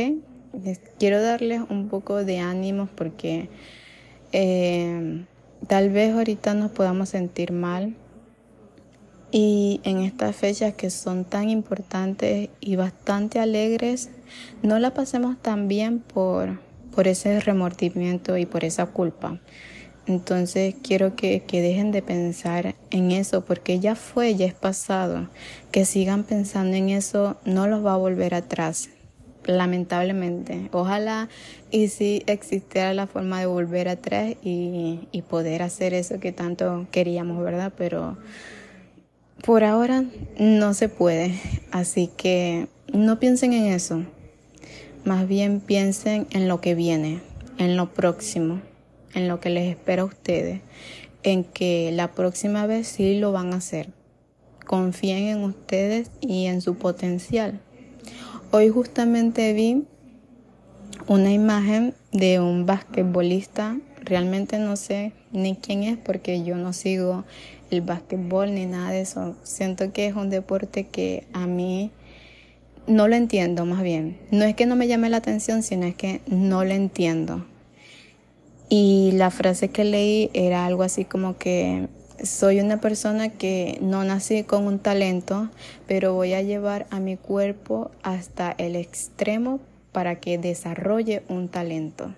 Quiero 0.98 1.22
darles 1.22 1.62
un 1.68 1.88
poco 1.88 2.24
de 2.24 2.38
ánimos 2.38 2.88
porque 2.94 3.48
eh, 4.32 5.24
tal 5.66 5.90
vez 5.90 6.14
ahorita 6.14 6.54
nos 6.54 6.70
podamos 6.70 7.10
sentir 7.10 7.52
mal 7.52 7.94
y 9.30 9.80
en 9.84 9.98
estas 9.98 10.36
fechas 10.36 10.74
que 10.74 10.90
son 10.90 11.24
tan 11.24 11.50
importantes 11.50 12.48
y 12.60 12.76
bastante 12.76 13.40
alegres, 13.40 14.10
no 14.62 14.78
la 14.78 14.94
pasemos 14.94 15.36
tan 15.42 15.68
bien 15.68 15.98
por, 15.98 16.60
por 16.94 17.08
ese 17.08 17.40
remordimiento 17.40 18.36
y 18.36 18.46
por 18.46 18.64
esa 18.64 18.86
culpa. 18.86 19.40
Entonces 20.06 20.76
quiero 20.82 21.16
que, 21.16 21.40
que, 21.40 21.60
dejen 21.60 21.90
de 21.90 22.00
pensar 22.00 22.76
en 22.90 23.10
eso 23.10 23.44
porque 23.44 23.80
ya 23.80 23.96
fue, 23.96 24.36
ya 24.36 24.46
es 24.46 24.54
pasado. 24.54 25.28
Que 25.72 25.84
sigan 25.84 26.22
pensando 26.22 26.76
en 26.76 26.90
eso 26.90 27.36
no 27.44 27.66
los 27.66 27.84
va 27.84 27.94
a 27.94 27.98
volver 27.98 28.32
atrás 28.32 28.88
lamentablemente. 29.46 30.68
Ojalá 30.72 31.28
y 31.70 31.88
si 31.88 32.22
existiera 32.26 32.92
la 32.94 33.06
forma 33.06 33.40
de 33.40 33.46
volver 33.46 33.88
atrás 33.88 34.34
y, 34.42 35.08
y 35.12 35.22
poder 35.22 35.62
hacer 35.62 35.94
eso 35.94 36.20
que 36.20 36.32
tanto 36.32 36.86
queríamos, 36.90 37.42
¿verdad? 37.42 37.72
Pero 37.76 38.16
por 39.44 39.64
ahora 39.64 40.04
no 40.38 40.74
se 40.74 40.88
puede. 40.88 41.34
Así 41.70 42.10
que 42.16 42.68
no 42.92 43.18
piensen 43.18 43.52
en 43.52 43.66
eso. 43.66 44.04
Más 45.04 45.28
bien 45.28 45.60
piensen 45.60 46.26
en 46.30 46.48
lo 46.48 46.60
que 46.60 46.74
viene, 46.74 47.20
en 47.58 47.76
lo 47.76 47.92
próximo, 47.92 48.60
en 49.14 49.28
lo 49.28 49.38
que 49.38 49.50
les 49.50 49.70
espera 49.70 50.02
a 50.02 50.06
ustedes, 50.06 50.60
en 51.22 51.44
que 51.44 51.92
la 51.92 52.12
próxima 52.12 52.66
vez 52.66 52.88
sí 52.88 53.18
lo 53.18 53.30
van 53.30 53.52
a 53.52 53.58
hacer. 53.58 53.90
Confíen 54.66 55.28
en 55.28 55.44
ustedes 55.44 56.10
y 56.20 56.46
en 56.46 56.60
su 56.60 56.74
potencial. 56.74 57.60
Hoy 58.58 58.70
justamente 58.70 59.52
vi 59.52 59.84
una 61.08 61.30
imagen 61.30 61.92
de 62.10 62.40
un 62.40 62.64
basquetbolista. 62.64 63.76
Realmente 64.00 64.58
no 64.58 64.76
sé 64.76 65.12
ni 65.30 65.56
quién 65.56 65.82
es 65.82 65.98
porque 65.98 66.42
yo 66.42 66.56
no 66.56 66.72
sigo 66.72 67.26
el 67.70 67.82
basquetbol 67.82 68.54
ni 68.54 68.64
nada 68.64 68.92
de 68.92 69.02
eso. 69.02 69.36
Siento 69.42 69.92
que 69.92 70.06
es 70.06 70.14
un 70.14 70.30
deporte 70.30 70.86
que 70.86 71.26
a 71.34 71.46
mí 71.46 71.90
no 72.86 73.08
lo 73.08 73.16
entiendo 73.16 73.66
más 73.66 73.82
bien. 73.82 74.16
No 74.30 74.46
es 74.46 74.56
que 74.56 74.64
no 74.64 74.74
me 74.74 74.88
llame 74.88 75.10
la 75.10 75.18
atención, 75.18 75.62
sino 75.62 75.84
es 75.84 75.94
que 75.94 76.22
no 76.26 76.64
lo 76.64 76.72
entiendo. 76.72 77.44
Y 78.70 79.10
la 79.16 79.30
frase 79.30 79.68
que 79.68 79.84
leí 79.84 80.30
era 80.32 80.64
algo 80.64 80.82
así 80.82 81.04
como 81.04 81.36
que 81.36 81.88
soy 82.22 82.60
una 82.60 82.80
persona 82.80 83.28
que 83.28 83.78
no 83.80 84.04
nací 84.04 84.42
con 84.44 84.66
un 84.66 84.78
talento, 84.78 85.48
pero 85.86 86.14
voy 86.14 86.32
a 86.34 86.42
llevar 86.42 86.86
a 86.90 87.00
mi 87.00 87.16
cuerpo 87.16 87.90
hasta 88.02 88.54
el 88.58 88.76
extremo 88.76 89.60
para 89.92 90.20
que 90.20 90.38
desarrolle 90.38 91.22
un 91.28 91.48
talento. 91.48 92.14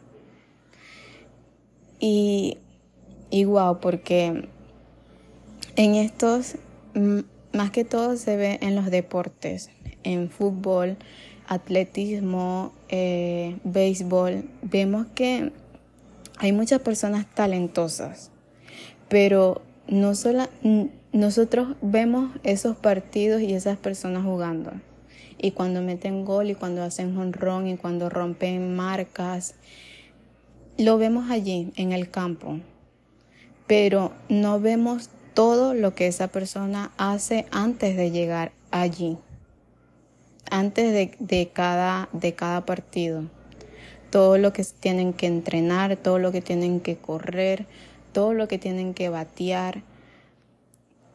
Y, 2.00 2.59
y 3.31 3.45
wow, 3.45 3.81
porque 3.81 4.49
en 5.76 5.95
estos, 5.95 6.57
más 7.52 7.71
que 7.71 7.85
todo 7.85 8.17
se 8.17 8.37
ve 8.37 8.59
en 8.62 8.75
los 8.75 8.90
deportes, 8.90 9.71
en 10.02 10.31
fútbol, 10.31 10.97
atletismo, 11.47 12.73
eh, 12.88 13.57
béisbol, 13.64 14.45
vemos 14.62 15.07
que 15.14 15.52
hay 16.38 16.52
muchas 16.52 16.81
personas 16.81 17.26
talentosas, 17.35 18.31
pero 19.09 19.62
no 19.88 20.14
solo 20.14 20.49
nosotros 21.12 21.76
vemos 21.83 22.30
esos 22.45 22.76
partidos 22.76 23.42
y 23.42 23.54
esas 23.54 23.78
personas 23.78 24.25
jugando. 24.25 24.73
Y 25.38 25.52
cuando 25.52 25.83
meten 25.83 26.25
gol 26.25 26.50
y 26.50 26.54
cuando 26.54 26.83
hacen 26.83 27.16
honrón 27.16 27.68
y 27.68 27.76
cuando 27.76 28.09
rompen 28.09 28.75
marcas, 28.76 29.54
lo 30.76 30.99
vemos 30.99 31.30
allí 31.30 31.73
en 31.76 31.92
el 31.92 32.11
campo. 32.11 32.61
Pero 33.66 34.12
no 34.28 34.61
vemos 34.61 35.11
todo 35.35 35.75
lo 35.75 35.95
que 35.95 36.07
esa 36.07 36.28
persona 36.28 36.90
hace 36.97 37.47
antes 37.50 37.97
de 37.97 38.11
llegar 38.11 38.52
allí 38.71 39.18
antes 40.50 40.92
de, 40.92 41.14
de, 41.18 41.49
cada, 41.49 42.09
de 42.12 42.35
cada 42.35 42.64
partido. 42.64 43.25
Todo 44.11 44.38
lo 44.38 44.52
que 44.52 44.64
tienen 44.64 45.12
que 45.12 45.26
entrenar, 45.26 45.97
todo 45.97 46.18
lo 46.18 46.33
que 46.33 46.40
tienen 46.40 46.80
que 46.80 46.97
correr, 46.97 47.66
todo 48.12 48.35
lo 48.35 48.49
que 48.49 48.59
tienen 48.59 48.95
que 48.95 49.09
batear, 49.09 49.83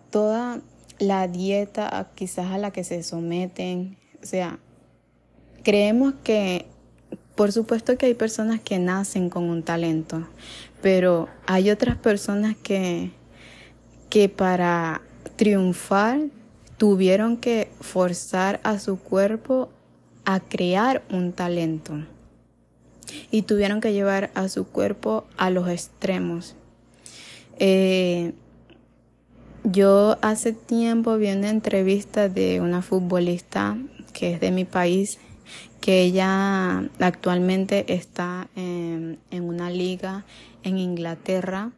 toda 0.10 0.62
la 1.00 1.28
dieta 1.28 2.10
quizás 2.16 2.52
a 2.52 2.58
la 2.58 2.72
que 2.72 2.84
se 2.84 3.04
someten. 3.04 3.98
O 4.22 4.26
sea, 4.26 4.60
creemos 5.64 6.14
que, 6.24 6.66
por 7.36 7.52
supuesto 7.52 7.98
que 7.98 8.08
hay 8.08 8.14
personas 8.14 8.62
que 8.62 8.80
nacen 8.80 9.30
con 9.30 9.50
un 9.50 9.64
talento, 9.64 10.28
pero 10.82 11.30
hay 11.46 11.72
otras 11.72 11.98
personas 11.98 12.56
que, 12.56 13.12
que 14.10 14.30
para 14.30 15.02
triunfar 15.36 16.20
tuvieron 16.78 17.38
que 17.38 17.72
forzar 17.82 18.60
a 18.64 18.80
su 18.80 19.00
cuerpo 19.00 19.70
a 20.26 20.40
crear 20.40 21.04
un 21.10 21.34
talento 21.34 22.06
y 23.32 23.44
tuvieron 23.44 23.82
que 23.82 23.94
llevar 23.94 24.32
a 24.36 24.48
su 24.50 24.66
cuerpo 24.68 25.26
a 25.38 25.50
los 25.50 25.68
extremos. 25.70 26.56
Eh, 27.60 28.34
yo 29.64 30.18
hace 30.22 30.54
tiempo 30.54 31.18
vi 31.18 31.32
una 31.32 31.50
entrevista 31.50 32.28
de 32.30 32.60
una 32.60 32.82
futbolista 32.82 33.78
que 34.12 34.34
es 34.34 34.40
de 34.40 34.52
mi 34.52 34.66
país, 34.66 35.20
que 35.82 36.02
ella 36.02 36.90
actualmente 37.00 37.94
está 37.94 38.50
en 38.56 39.18
una 39.32 39.70
liga 39.70 40.26
en 40.64 40.78
Inglaterra. 40.78 41.72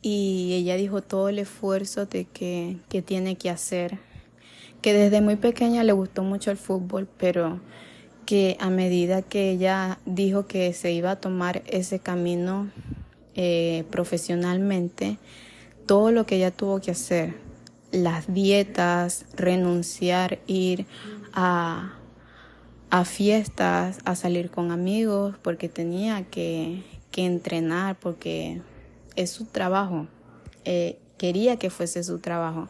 Y 0.00 0.52
ella 0.54 0.76
dijo 0.76 1.02
todo 1.02 1.28
el 1.28 1.38
esfuerzo 1.40 2.06
de 2.06 2.24
que, 2.24 2.76
que 2.88 3.02
tiene 3.02 3.36
que 3.36 3.50
hacer, 3.50 3.98
que 4.80 4.92
desde 4.92 5.20
muy 5.20 5.36
pequeña 5.36 5.82
le 5.82 5.92
gustó 5.92 6.22
mucho 6.22 6.50
el 6.52 6.56
fútbol, 6.56 7.08
pero 7.18 7.60
que 8.24 8.56
a 8.60 8.70
medida 8.70 9.22
que 9.22 9.50
ella 9.50 9.98
dijo 10.06 10.46
que 10.46 10.72
se 10.72 10.92
iba 10.92 11.12
a 11.12 11.16
tomar 11.16 11.62
ese 11.66 11.98
camino 11.98 12.70
eh, 13.40 13.84
profesionalmente, 13.92 15.16
todo 15.86 16.10
lo 16.10 16.26
que 16.26 16.34
ella 16.34 16.50
tuvo 16.50 16.80
que 16.80 16.90
hacer, 16.90 17.36
las 17.92 18.34
dietas, 18.34 19.26
renunciar, 19.36 20.40
ir 20.48 20.86
a, 21.32 21.94
fiestas, 23.04 24.00
a 24.04 24.16
salir 24.16 24.50
con 24.50 24.72
amigos, 24.72 25.36
porque 25.40 25.68
tenía 25.68 26.24
que, 26.24 26.82
que 27.12 27.26
entrenar, 27.26 27.96
porque 28.00 28.60
es 29.14 29.30
su 29.30 29.44
trabajo. 29.44 30.08
Eh, 30.64 30.98
quería 31.16 31.58
que 31.58 31.70
fuese 31.70 32.02
su 32.02 32.18
trabajo. 32.18 32.66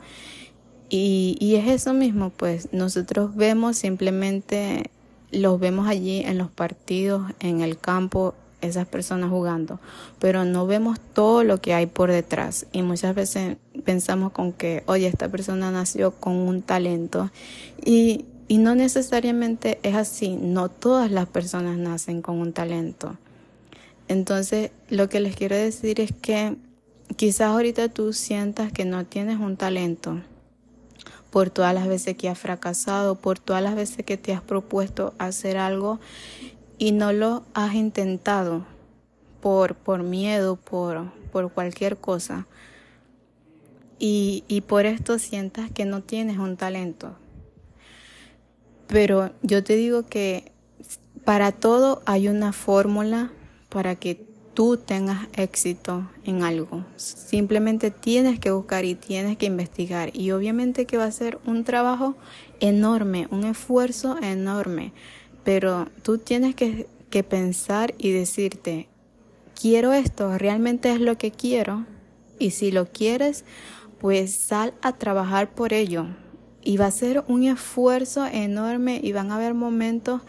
Y, 0.90 1.38
y 1.40 1.54
es 1.54 1.66
eso 1.66 1.94
mismo, 1.94 2.28
pues 2.28 2.68
nosotros 2.72 3.34
vemos 3.34 3.78
simplemente, 3.78 4.90
los 5.30 5.58
vemos 5.58 5.88
allí 5.88 6.20
en 6.20 6.36
los 6.36 6.50
partidos, 6.50 7.32
en 7.40 7.62
el 7.62 7.78
campo, 7.78 8.34
esas 8.60 8.86
personas 8.86 9.30
jugando, 9.30 9.80
pero 10.18 10.44
no 10.44 10.66
vemos 10.66 10.98
todo 11.12 11.44
lo 11.44 11.60
que 11.60 11.74
hay 11.74 11.86
por 11.86 12.10
detrás. 12.10 12.66
Y 12.72 12.82
muchas 12.82 13.14
veces 13.14 13.56
pensamos 13.84 14.32
con 14.32 14.52
que, 14.52 14.82
oye, 14.86 15.06
esta 15.06 15.28
persona 15.28 15.70
nació 15.70 16.12
con 16.12 16.34
un 16.34 16.62
talento. 16.62 17.30
Y, 17.84 18.26
y 18.48 18.58
no 18.58 18.74
necesariamente 18.74 19.78
es 19.82 19.94
así, 19.94 20.36
no 20.36 20.68
todas 20.68 21.10
las 21.10 21.26
personas 21.26 21.78
nacen 21.78 22.22
con 22.22 22.38
un 22.38 22.52
talento. 22.52 23.16
Entonces, 24.08 24.70
lo 24.88 25.08
que 25.08 25.20
les 25.20 25.36
quiero 25.36 25.54
decir 25.54 26.00
es 26.00 26.12
que 26.12 26.56
quizás 27.16 27.48
ahorita 27.48 27.88
tú 27.88 28.12
sientas 28.12 28.72
que 28.72 28.84
no 28.84 29.04
tienes 29.04 29.38
un 29.38 29.56
talento 29.56 30.20
por 31.30 31.50
todas 31.50 31.74
las 31.74 31.86
veces 31.86 32.16
que 32.16 32.28
has 32.28 32.38
fracasado, 32.38 33.16
por 33.16 33.38
todas 33.38 33.62
las 33.62 33.74
veces 33.74 34.04
que 34.04 34.16
te 34.16 34.32
has 34.32 34.40
propuesto 34.40 35.14
hacer 35.18 35.58
algo 35.58 36.00
y 36.78 36.92
no 36.92 37.12
lo 37.12 37.44
has 37.54 37.74
intentado 37.74 38.64
por, 39.40 39.74
por 39.74 40.02
miedo, 40.02 40.56
por, 40.56 41.12
por 41.32 41.52
cualquier 41.52 41.96
cosa. 41.96 42.46
Y, 43.98 44.44
y 44.46 44.60
por 44.60 44.86
esto 44.86 45.18
sientas 45.18 45.70
que 45.70 45.84
no 45.84 46.02
tienes 46.02 46.38
un 46.38 46.56
talento. 46.56 47.16
Pero 48.86 49.30
yo 49.42 49.62
te 49.62 49.76
digo 49.76 50.06
que 50.06 50.52
para 51.24 51.52
todo 51.52 52.00
hay 52.06 52.28
una 52.28 52.52
fórmula 52.52 53.30
para 53.68 53.96
que 53.96 54.26
tú 54.54 54.76
tengas 54.76 55.28
éxito 55.34 56.10
en 56.24 56.42
algo. 56.42 56.84
Simplemente 56.96 57.92
tienes 57.92 58.40
que 58.40 58.50
buscar 58.50 58.84
y 58.84 58.96
tienes 58.96 59.36
que 59.36 59.46
investigar. 59.46 60.10
Y 60.16 60.32
obviamente 60.32 60.84
que 60.84 60.96
va 60.96 61.04
a 61.04 61.12
ser 61.12 61.38
un 61.46 61.62
trabajo 61.62 62.16
enorme, 62.58 63.28
un 63.30 63.44
esfuerzo 63.44 64.18
enorme. 64.20 64.92
Pero 65.48 65.88
tú 66.02 66.18
tienes 66.18 66.54
que, 66.54 66.86
que 67.08 67.22
pensar 67.24 67.94
y 67.96 68.12
decirte, 68.12 68.86
quiero 69.58 69.94
esto, 69.94 70.36
realmente 70.36 70.92
es 70.92 71.00
lo 71.00 71.16
que 71.16 71.30
quiero. 71.30 71.86
Y 72.38 72.50
si 72.50 72.70
lo 72.70 72.92
quieres, 72.92 73.46
pues 73.98 74.34
sal 74.34 74.74
a 74.82 74.98
trabajar 74.98 75.54
por 75.54 75.72
ello. 75.72 76.04
Y 76.62 76.76
va 76.76 76.84
a 76.84 76.90
ser 76.90 77.24
un 77.28 77.44
esfuerzo 77.44 78.26
enorme 78.26 79.00
y 79.02 79.12
van 79.12 79.32
a 79.32 79.36
haber 79.36 79.54
momentos 79.54 80.20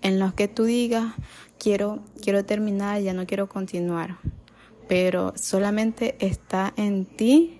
en 0.00 0.20
los 0.20 0.32
que 0.34 0.46
tú 0.46 0.62
digas, 0.62 1.12
quiero, 1.58 1.98
quiero 2.22 2.44
terminar, 2.44 3.00
ya 3.00 3.14
no 3.14 3.26
quiero 3.26 3.48
continuar. 3.48 4.18
Pero 4.86 5.32
solamente 5.34 6.14
está 6.20 6.72
en 6.76 7.04
ti 7.04 7.58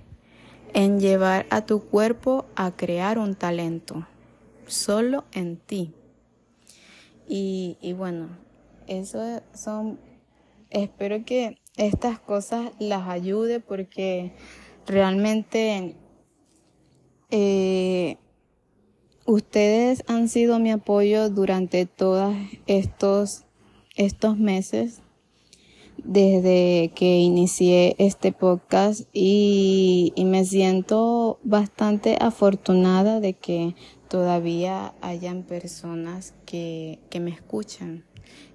en 0.73 1.01
llevar 1.01 1.47
a 1.51 1.67
tu 1.67 1.81
cuerpo 1.81 2.47
a 2.55 2.77
crear 2.77 3.19
un 3.19 3.35
talento. 3.35 4.07
Solo 4.69 5.25
en 5.33 5.57
ti. 5.57 5.95
Y, 7.29 7.93
bueno, 7.97 8.29
eso 8.87 9.43
son, 9.55 10.01
espero 10.71 11.25
que 11.25 11.59
estas 11.77 12.19
cosas 12.19 12.73
las 12.79 13.09
ayude 13.09 13.61
porque 13.61 14.33
realmente 14.87 15.95
eh, 17.31 18.17
ustedes 19.27 20.03
han 20.09 20.29
sido 20.29 20.59
mi 20.59 20.71
apoyo 20.71 21.29
durante 21.29 21.85
todos 21.85 22.35
estos 22.67 23.45
estos 23.99 24.39
meses 24.39 25.03
desde 26.05 26.93
que 26.95 27.19
inicié 27.19 27.97
este 27.99 28.33
podcast 28.33 29.03
y, 29.13 30.13
me 30.17 30.45
siento 30.45 31.41
bastante 31.43 32.17
afortunada 32.21 33.19
de 33.19 33.35
que 33.35 33.75
todavía 34.09 34.95
hayan 35.01 35.43
personas 35.43 36.35
que, 36.47 36.99
que 37.11 37.21
me 37.21 37.31
escuchan, 37.31 38.05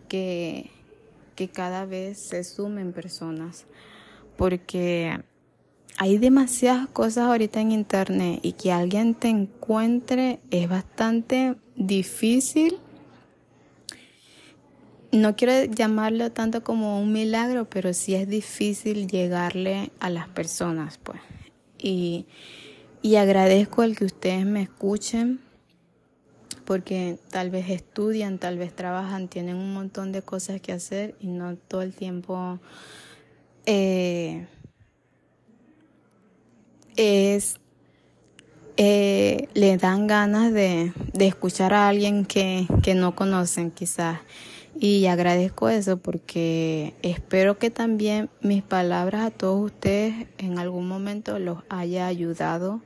que, 0.08 0.72
que 1.36 1.48
cada 1.48 1.86
vez 1.86 2.20
se 2.20 2.44
sumen 2.44 2.94
personas, 2.94 3.66
porque 4.38 5.20
hay 5.98 6.18
demasiadas 6.18 6.88
cosas 6.88 7.26
ahorita 7.26 7.62
en 7.62 7.72
internet 7.72 8.40
y 8.42 8.54
que 8.54 8.72
alguien 8.72 9.16
te 9.16 9.30
encuentre 9.30 10.40
es 10.50 10.68
bastante 10.68 11.56
difícil 11.76 12.80
no 15.14 15.36
quiero 15.36 15.72
llamarlo 15.72 16.32
tanto 16.32 16.64
como 16.64 17.00
un 17.00 17.14
milagro, 17.14 17.70
pero 17.70 17.94
sí 17.94 18.16
es 18.16 18.28
difícil 18.28 19.08
llegarle 19.08 19.92
a 20.00 20.10
las 20.10 20.28
personas, 20.28 20.98
pues. 20.98 21.20
Y, 21.78 22.26
y 23.04 23.18
agradezco 23.18 23.84
el 23.84 23.96
que 23.96 24.06
ustedes 24.06 24.46
me 24.46 24.64
escuchen, 24.64 25.40
porque 26.66 27.18
tal 27.30 27.50
vez 27.50 27.70
estudian, 27.70 28.38
tal 28.38 28.58
vez 28.58 28.76
trabajan, 28.76 29.28
tienen 29.28 29.56
un 29.56 29.74
montón 29.74 30.12
de 30.12 30.22
cosas 30.22 30.62
que 30.62 30.72
hacer 30.72 31.16
y 31.20 31.28
no 31.28 31.56
todo 31.56 31.82
el 31.82 31.94
tiempo 31.94 32.60
eh, 33.66 34.48
es 36.96 37.60
eh, 38.76 39.50
le 39.54 39.78
dan 39.78 40.08
ganas 40.08 40.52
de, 40.52 40.94
de 41.14 41.28
escuchar 41.28 41.74
a 41.74 41.88
alguien 41.90 42.26
que, 42.26 42.68
que 42.82 42.96
no 42.96 43.16
conocen 43.16 43.70
quizás. 43.70 44.20
Y 44.80 45.06
agradezco 45.06 45.70
eso 45.70 45.98
porque 45.98 46.96
espero 47.04 47.60
que 47.60 47.70
también 47.70 48.30
mis 48.42 48.64
palabras 48.64 49.28
a 49.28 49.32
todos 49.32 49.64
ustedes 49.64 50.28
en 50.40 50.58
algún 50.58 50.88
momento 50.88 51.38
los 51.38 51.60
haya 51.70 52.08
ayudado 52.08 52.82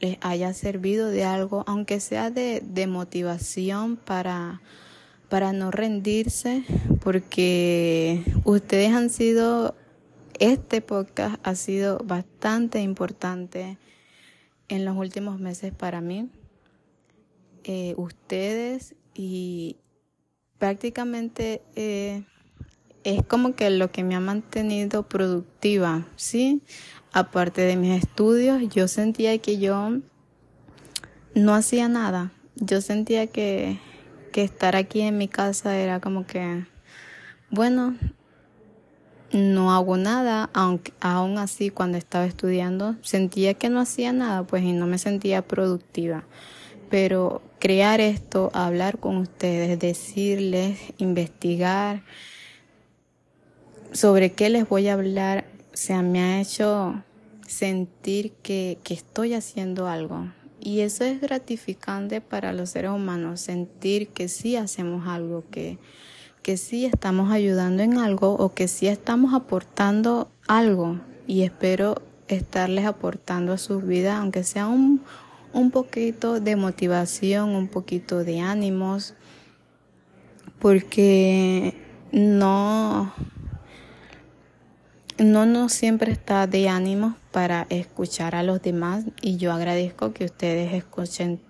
les 0.00 0.18
haya 0.22 0.52
servido 0.54 1.08
de 1.08 1.24
algo, 1.24 1.64
aunque 1.66 2.00
sea 2.00 2.30
de, 2.30 2.86
motivación 2.88 3.96
para, 3.96 4.60
para 5.28 5.52
no 5.52 5.70
rendirse, 5.70 6.64
porque 7.02 8.24
ustedes 8.44 8.92
han 8.92 9.10
sido, 9.10 9.74
este 10.38 10.80
podcast 10.80 11.36
ha 11.42 11.54
sido 11.54 11.98
bastante 11.98 12.80
importante 12.80 13.78
en 14.68 14.84
los 14.84 14.96
últimos 14.96 15.38
meses 15.38 15.72
para 15.74 16.00
mí. 16.00 16.30
Eh, 17.64 17.94
ustedes 17.98 18.94
y 19.14 19.76
prácticamente 20.58 21.60
eh, 21.76 22.24
es 23.04 23.22
como 23.24 23.54
que 23.54 23.68
lo 23.70 23.90
que 23.90 24.02
me 24.02 24.14
ha 24.14 24.20
mantenido 24.20 25.08
productiva, 25.08 26.06
¿sí? 26.16 26.62
Aparte 27.12 27.62
de 27.62 27.76
mis 27.76 28.02
estudios, 28.02 28.62
yo 28.68 28.86
sentía 28.88 29.36
que 29.38 29.58
yo 29.58 29.98
no 31.34 31.54
hacía 31.54 31.88
nada. 31.88 32.32
Yo 32.56 32.80
sentía 32.80 33.26
que, 33.26 33.78
que 34.32 34.44
estar 34.44 34.76
aquí 34.76 35.00
en 35.00 35.18
mi 35.18 35.28
casa 35.28 35.76
era 35.76 36.00
como 36.00 36.26
que, 36.26 36.66
bueno, 37.50 37.96
no 39.32 39.72
hago 39.72 39.96
nada, 39.96 40.50
aunque 40.52 40.92
aún 41.00 41.38
así 41.38 41.70
cuando 41.70 41.98
estaba 41.98 42.26
estudiando 42.26 42.96
sentía 43.02 43.54
que 43.54 43.68
no 43.68 43.80
hacía 43.80 44.12
nada, 44.12 44.44
pues 44.44 44.62
y 44.64 44.72
no 44.72 44.86
me 44.86 44.98
sentía 44.98 45.42
productiva. 45.42 46.24
Pero 46.90 47.40
crear 47.60 48.00
esto, 48.00 48.50
hablar 48.52 48.98
con 48.98 49.16
ustedes, 49.16 49.78
decirles, 49.78 50.78
investigar 50.98 52.02
sobre 53.92 54.32
qué 54.32 54.50
les 54.50 54.68
voy 54.68 54.88
a 54.88 54.94
hablar, 54.94 55.44
sea, 55.80 56.02
me 56.02 56.20
ha 56.20 56.40
hecho 56.40 57.02
sentir 57.46 58.32
que, 58.42 58.78
que 58.84 58.94
estoy 58.94 59.34
haciendo 59.34 59.88
algo. 59.88 60.28
Y 60.60 60.80
eso 60.80 61.04
es 61.04 61.22
gratificante 61.22 62.20
para 62.20 62.52
los 62.52 62.70
seres 62.70 62.90
humanos, 62.90 63.40
sentir 63.40 64.08
que 64.08 64.28
sí 64.28 64.56
hacemos 64.56 65.08
algo, 65.08 65.42
que, 65.50 65.78
que 66.42 66.58
sí 66.58 66.84
estamos 66.84 67.32
ayudando 67.32 67.82
en 67.82 67.96
algo 67.96 68.34
o 68.34 68.52
que 68.52 68.68
sí 68.68 68.88
estamos 68.88 69.32
aportando 69.32 70.30
algo. 70.46 71.00
Y 71.26 71.42
espero 71.42 72.02
estarles 72.28 72.84
aportando 72.84 73.54
a 73.54 73.58
sus 73.58 73.86
vidas, 73.86 74.18
aunque 74.18 74.44
sea 74.44 74.66
un, 74.66 75.00
un 75.54 75.70
poquito 75.70 76.40
de 76.40 76.56
motivación, 76.56 77.54
un 77.54 77.68
poquito 77.68 78.22
de 78.22 78.40
ánimos, 78.40 79.14
porque 80.58 81.74
no, 82.12 83.14
no 85.20 85.44
nos 85.44 85.72
siempre 85.72 86.12
está 86.12 86.46
de 86.46 86.68
ánimos 86.68 87.14
para 87.30 87.66
escuchar 87.68 88.34
a 88.34 88.42
los 88.42 88.62
demás 88.62 89.04
y 89.20 89.36
yo 89.36 89.52
agradezco 89.52 90.14
que 90.14 90.24
ustedes 90.24 90.72
escuchen 90.72 91.40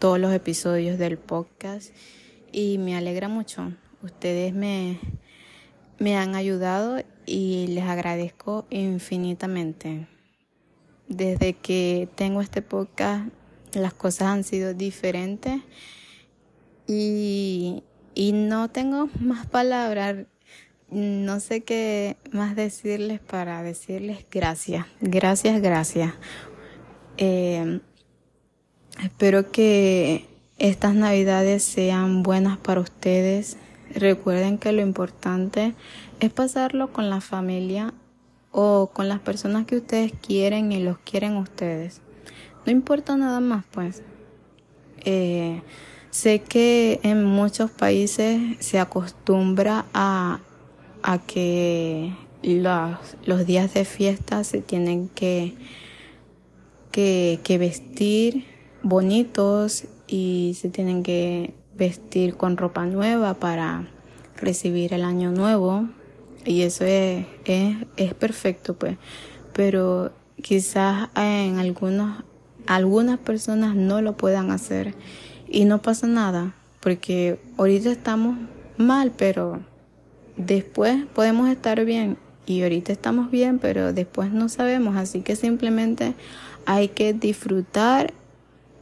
todos 0.00 0.18
los 0.18 0.32
episodios 0.34 0.98
del 0.98 1.16
podcast 1.16 1.94
y 2.50 2.78
me 2.78 2.96
alegra 2.96 3.28
mucho. 3.28 3.72
Ustedes 4.02 4.52
me, 4.52 4.98
me 5.98 6.16
han 6.16 6.34
ayudado 6.34 7.04
y 7.24 7.68
les 7.68 7.84
agradezco 7.84 8.66
infinitamente. 8.68 10.08
Desde 11.06 11.52
que 11.52 12.08
tengo 12.16 12.40
este 12.40 12.62
podcast 12.62 13.28
las 13.74 13.94
cosas 13.94 14.28
han 14.28 14.42
sido 14.42 14.74
diferentes 14.74 15.60
y, 16.88 17.84
y 18.16 18.32
no 18.32 18.70
tengo 18.70 19.08
más 19.20 19.46
palabras, 19.46 20.16
no 20.90 21.40
sé 21.40 21.62
qué 21.62 22.16
más 22.32 22.56
decirles 22.56 23.20
para 23.20 23.62
decirles 23.62 24.26
gracias, 24.30 24.86
gracias, 25.00 25.60
gracias. 25.62 26.14
Eh, 27.16 27.80
espero 29.02 29.50
que 29.50 30.26
estas 30.58 30.94
navidades 30.94 31.62
sean 31.62 32.22
buenas 32.22 32.58
para 32.58 32.80
ustedes. 32.80 33.56
Recuerden 33.94 34.58
que 34.58 34.72
lo 34.72 34.82
importante 34.82 35.74
es 36.20 36.30
pasarlo 36.30 36.92
con 36.92 37.10
la 37.10 37.20
familia 37.20 37.94
o 38.52 38.90
con 38.92 39.08
las 39.08 39.20
personas 39.20 39.66
que 39.66 39.76
ustedes 39.76 40.12
quieren 40.26 40.72
y 40.72 40.80
los 40.80 40.98
quieren 40.98 41.36
ustedes. 41.36 42.00
No 42.66 42.72
importa 42.72 43.16
nada 43.16 43.40
más, 43.40 43.64
pues. 43.70 44.02
Eh, 45.04 45.62
sé 46.10 46.40
que 46.40 47.00
en 47.02 47.24
muchos 47.24 47.70
países 47.70 48.56
se 48.58 48.78
acostumbra 48.78 49.86
a, 49.94 50.40
a 51.10 51.18
que 51.18 52.14
los, 52.44 52.96
los, 53.24 53.44
días 53.44 53.74
de 53.74 53.84
fiesta 53.84 54.44
se 54.44 54.60
tienen 54.60 55.08
que, 55.08 55.56
que, 56.92 57.56
vestir 57.58 58.44
bonitos 58.84 59.86
y 60.06 60.56
se 60.56 60.68
tienen 60.68 61.02
que 61.02 61.52
vestir 61.74 62.36
con 62.36 62.56
ropa 62.56 62.86
nueva 62.86 63.34
para 63.34 63.88
recibir 64.36 64.94
el 64.94 65.02
año 65.02 65.32
nuevo. 65.32 65.88
Y 66.44 66.62
eso 66.62 66.84
es, 66.84 67.26
es, 67.44 67.76
es 67.96 68.14
perfecto 68.14 68.74
pues. 68.74 68.96
Pero 69.52 70.12
quizás 70.40 71.08
en 71.16 71.58
algunos 71.58 72.22
algunas 72.66 73.18
personas 73.18 73.74
no 73.74 74.00
lo 74.00 74.16
puedan 74.16 74.52
hacer 74.52 74.94
y 75.48 75.64
no 75.64 75.82
pasa 75.82 76.06
nada 76.06 76.54
porque 76.78 77.40
ahorita 77.58 77.90
estamos 77.90 78.36
mal 78.76 79.10
pero 79.16 79.60
después 80.46 81.04
podemos 81.14 81.48
estar 81.48 81.84
bien 81.84 82.16
y 82.46 82.62
ahorita 82.62 82.92
estamos 82.92 83.30
bien 83.30 83.58
pero 83.58 83.92
después 83.92 84.32
no 84.32 84.48
sabemos. 84.48 84.96
Así 84.96 85.20
que 85.20 85.36
simplemente 85.36 86.14
hay 86.66 86.88
que 86.88 87.12
disfrutar 87.12 88.12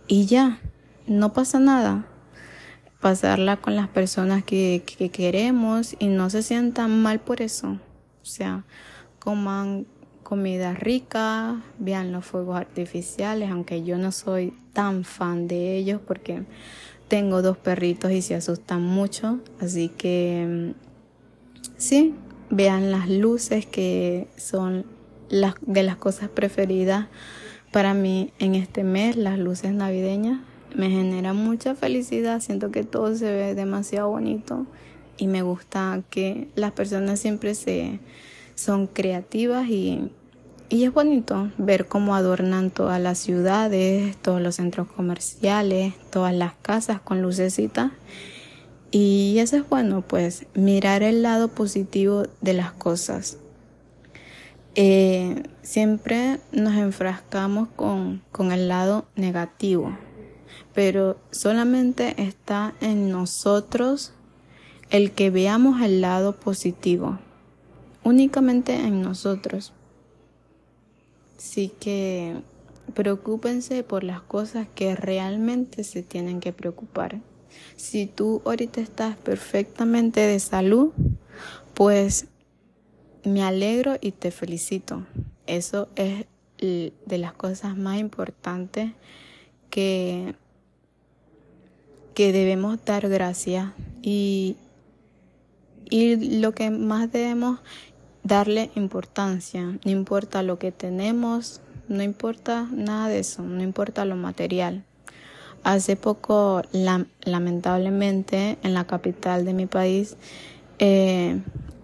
y 0.06 0.26
ya 0.26 0.60
no 1.06 1.32
pasa 1.32 1.58
nada. 1.58 2.06
Pasarla 3.00 3.58
con 3.58 3.76
las 3.76 3.88
personas 3.88 4.42
que, 4.42 4.82
que 4.84 5.10
queremos 5.10 5.94
y 5.98 6.08
no 6.08 6.30
se 6.30 6.42
sientan 6.42 7.02
mal 7.02 7.20
por 7.20 7.42
eso. 7.42 7.78
O 8.22 8.26
sea 8.26 8.64
coman 9.18 9.86
comida 10.22 10.74
rica, 10.74 11.62
vean 11.78 12.12
los 12.12 12.24
fuegos 12.24 12.56
artificiales, 12.56 13.50
aunque 13.50 13.82
yo 13.82 13.96
no 13.98 14.12
soy 14.12 14.52
tan 14.72 15.04
fan 15.04 15.48
de 15.48 15.76
ellos 15.76 16.00
porque 16.06 16.44
tengo 17.08 17.40
dos 17.40 17.56
perritos 17.56 18.10
y 18.12 18.20
se 18.20 18.34
asustan 18.34 18.82
mucho, 18.82 19.38
así 19.60 19.88
que 19.88 20.74
mm, 20.74 20.87
sí, 21.78 22.14
vean 22.50 22.90
las 22.90 23.08
luces 23.08 23.64
que 23.64 24.28
son 24.36 24.84
las 25.30 25.54
de 25.62 25.82
las 25.82 25.96
cosas 25.96 26.28
preferidas 26.28 27.06
para 27.72 27.94
mí 27.94 28.32
en 28.38 28.54
este 28.54 28.82
mes, 28.82 29.16
las 29.16 29.38
luces 29.38 29.72
navideñas 29.72 30.40
me 30.74 30.90
generan 30.90 31.36
mucha 31.36 31.74
felicidad, 31.74 32.40
siento 32.40 32.70
que 32.70 32.84
todo 32.84 33.14
se 33.14 33.32
ve 33.32 33.54
demasiado 33.54 34.10
bonito 34.10 34.66
y 35.16 35.26
me 35.26 35.42
gusta 35.42 36.02
que 36.10 36.48
las 36.54 36.72
personas 36.72 37.20
siempre 37.20 37.54
se 37.54 38.00
son 38.54 38.86
creativas 38.86 39.68
y 39.68 40.10
y 40.70 40.84
es 40.84 40.92
bonito 40.92 41.50
ver 41.56 41.86
cómo 41.86 42.14
adornan 42.14 42.70
todas 42.70 43.00
las 43.00 43.18
ciudades, 43.18 44.14
todos 44.18 44.42
los 44.42 44.56
centros 44.56 44.86
comerciales, 44.86 45.94
todas 46.10 46.34
las 46.34 46.52
casas 46.60 47.00
con 47.00 47.22
lucecitas. 47.22 47.90
Y 48.90 49.38
eso 49.38 49.56
es 49.56 49.68
bueno, 49.68 50.02
pues 50.02 50.46
mirar 50.54 51.02
el 51.02 51.22
lado 51.22 51.48
positivo 51.48 52.24
de 52.40 52.54
las 52.54 52.72
cosas. 52.72 53.36
Eh, 54.74 55.42
siempre 55.62 56.38
nos 56.52 56.74
enfrascamos 56.74 57.68
con, 57.74 58.22
con 58.32 58.52
el 58.52 58.68
lado 58.68 59.06
negativo, 59.16 59.96
pero 60.72 61.18
solamente 61.30 62.14
está 62.22 62.74
en 62.80 63.10
nosotros 63.10 64.12
el 64.90 65.12
que 65.12 65.30
veamos 65.30 65.82
el 65.82 66.00
lado 66.00 66.36
positivo, 66.36 67.18
únicamente 68.04 68.74
en 68.74 69.02
nosotros. 69.02 69.72
Sí 71.36 71.72
que 71.78 72.40
preocúpense 72.94 73.82
por 73.82 74.02
las 74.02 74.22
cosas 74.22 74.66
que 74.74 74.96
realmente 74.96 75.84
se 75.84 76.02
tienen 76.02 76.40
que 76.40 76.52
preocupar. 76.52 77.20
Si 77.76 78.06
tú 78.06 78.42
ahorita 78.44 78.80
estás 78.80 79.16
perfectamente 79.16 80.20
de 80.20 80.38
salud, 80.40 80.92
pues 81.74 82.26
me 83.24 83.42
alegro 83.42 83.96
y 84.00 84.12
te 84.12 84.30
felicito. 84.30 85.06
Eso 85.46 85.88
es 85.96 86.26
de 86.58 87.18
las 87.18 87.32
cosas 87.34 87.76
más 87.76 87.98
importantes 88.00 88.90
que, 89.70 90.34
que 92.14 92.32
debemos 92.32 92.84
dar 92.84 93.08
gracias 93.08 93.70
y, 94.02 94.56
y 95.88 96.40
lo 96.40 96.52
que 96.52 96.70
más 96.70 97.12
debemos 97.12 97.60
darle 98.24 98.70
importancia, 98.74 99.78
no 99.84 99.90
importa 99.90 100.42
lo 100.42 100.58
que 100.58 100.72
tenemos, 100.72 101.60
no 101.88 102.02
importa 102.02 102.68
nada 102.72 103.08
de 103.08 103.20
eso, 103.20 103.42
no 103.42 103.62
importa 103.62 104.04
lo 104.04 104.16
material. 104.16 104.84
Hace 105.64 105.96
poco, 105.96 106.62
lamentablemente, 106.72 108.58
en 108.62 108.74
la 108.74 108.86
capital 108.86 109.44
de 109.44 109.52
mi 109.52 109.66
país, 109.66 110.16
eh, 110.78 111.40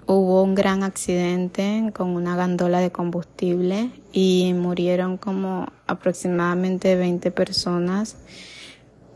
hubo 0.06 0.42
un 0.42 0.54
gran 0.54 0.82
accidente 0.82 1.90
con 1.94 2.10
una 2.10 2.36
gandola 2.36 2.80
de 2.80 2.92
combustible 2.92 3.90
y 4.12 4.52
murieron 4.54 5.16
como 5.16 5.66
aproximadamente 5.86 6.96
20 6.96 7.30
personas. 7.30 8.16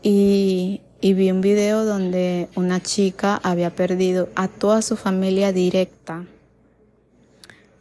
Y, 0.01 0.81
y, 1.01 1.13
vi 1.13 1.31
un 1.31 1.41
video 1.41 1.83
donde 1.83 2.47
una 2.55 2.81
chica 2.81 3.39
había 3.43 3.69
perdido 3.69 4.29
a 4.35 4.47
toda 4.47 4.81
su 4.81 4.95
familia 4.95 5.51
directa 5.51 6.25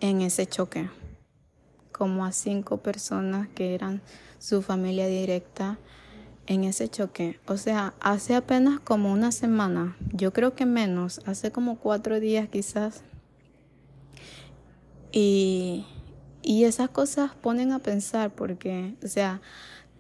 en 0.01 0.23
ese 0.23 0.47
choque, 0.47 0.89
como 1.93 2.25
a 2.25 2.33
cinco 2.33 2.79
personas 2.79 3.49
que 3.55 3.75
eran 3.75 4.01
su 4.39 4.63
familia 4.63 5.07
directa 5.07 5.79
en 6.49 6.65
ese 6.65 6.89
choque. 6.89 7.39
O 7.47 7.57
sea, 7.57 7.95
hace 8.01 8.35
apenas 8.35 8.81
como 8.81 9.13
una 9.13 9.31
semana, 9.31 9.97
yo 10.13 10.33
creo 10.33 10.55
que 10.55 10.67
menos, 10.67 11.21
hace 11.27 11.53
como 11.53 11.77
cuatro 11.79 12.19
días 12.19 12.49
quizás. 12.49 13.03
Y, 15.13 15.87
y 16.43 16.65
esas 16.65 16.89
cosas 16.89 17.35
ponen 17.35 17.73
a 17.73 17.79
pensar 17.79 18.31
porque, 18.31 18.95
o 19.05 19.09
sea, 19.09 19.41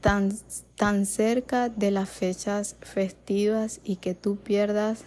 tan, 0.00 0.32
tan 0.74 1.06
cerca 1.06 1.68
de 1.68 1.90
las 1.90 2.08
fechas 2.08 2.76
festivas 2.80 3.80
y 3.84 3.96
que 3.96 4.14
tú 4.14 4.36
pierdas 4.36 5.04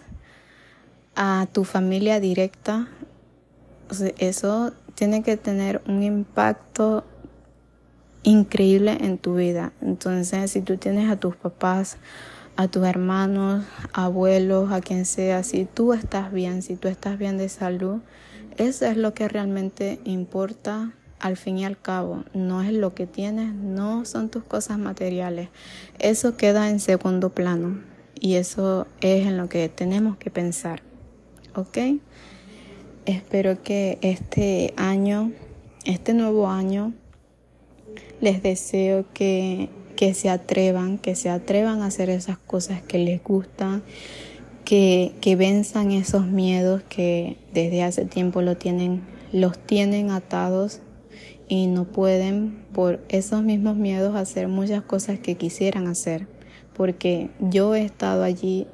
a 1.16 1.48
tu 1.52 1.64
familia 1.64 2.20
directa, 2.20 2.88
eso 4.18 4.72
tiene 4.94 5.22
que 5.22 5.36
tener 5.36 5.82
un 5.86 6.02
impacto 6.02 7.04
increíble 8.22 8.96
en 9.00 9.18
tu 9.18 9.36
vida. 9.36 9.72
Entonces, 9.80 10.50
si 10.50 10.60
tú 10.62 10.76
tienes 10.76 11.10
a 11.10 11.16
tus 11.16 11.36
papás, 11.36 11.96
a 12.56 12.68
tus 12.68 12.84
hermanos, 12.84 13.64
abuelos, 13.92 14.72
a 14.72 14.80
quien 14.80 15.06
sea, 15.06 15.42
si 15.42 15.64
tú 15.64 15.92
estás 15.92 16.32
bien, 16.32 16.62
si 16.62 16.76
tú 16.76 16.88
estás 16.88 17.18
bien 17.18 17.38
de 17.38 17.48
salud, 17.48 18.00
eso 18.58 18.86
es 18.86 18.96
lo 18.96 19.14
que 19.14 19.28
realmente 19.28 20.00
importa 20.04 20.92
al 21.18 21.36
fin 21.36 21.58
y 21.58 21.64
al 21.64 21.80
cabo. 21.80 22.24
No 22.34 22.62
es 22.62 22.72
lo 22.72 22.94
que 22.94 23.06
tienes, 23.06 23.54
no 23.54 24.04
son 24.04 24.28
tus 24.28 24.44
cosas 24.44 24.78
materiales. 24.78 25.48
Eso 25.98 26.36
queda 26.36 26.68
en 26.68 26.80
segundo 26.80 27.30
plano 27.30 27.80
y 28.20 28.34
eso 28.34 28.86
es 29.00 29.26
en 29.26 29.36
lo 29.36 29.48
que 29.48 29.68
tenemos 29.68 30.16
que 30.16 30.30
pensar. 30.30 30.82
¿Ok? 31.54 31.78
Espero 33.06 33.62
que 33.62 33.98
este 34.02 34.74
año, 34.76 35.32
este 35.84 36.14
nuevo 36.14 36.48
año, 36.48 36.92
les 38.22 38.42
deseo 38.42 39.04
que, 39.12 39.68
que 39.96 40.14
se 40.14 40.30
atrevan, 40.30 40.96
que 40.96 41.14
se 41.14 41.28
atrevan 41.28 41.82
a 41.82 41.86
hacer 41.86 42.08
esas 42.08 42.38
cosas 42.38 42.80
que 42.80 42.98
les 42.98 43.22
gustan, 43.22 43.82
que, 44.64 45.12
que 45.20 45.36
venzan 45.36 45.90
esos 45.90 46.26
miedos 46.26 46.82
que 46.88 47.36
desde 47.52 47.82
hace 47.82 48.06
tiempo 48.06 48.40
lo 48.40 48.56
tienen, 48.56 49.02
los 49.32 49.58
tienen 49.58 50.10
atados 50.10 50.80
y 51.48 51.66
no 51.66 51.84
pueden 51.84 52.64
por 52.72 53.00
esos 53.08 53.42
mismos 53.42 53.76
miedos 53.76 54.14
hacer 54.14 54.46
muchas 54.46 54.82
cosas 54.82 55.18
que 55.18 55.34
quisieran 55.34 55.88
hacer. 55.88 56.28
Porque 56.74 57.28
yo 57.40 57.74
he 57.74 57.84
estado 57.84 58.22
allí 58.22 58.68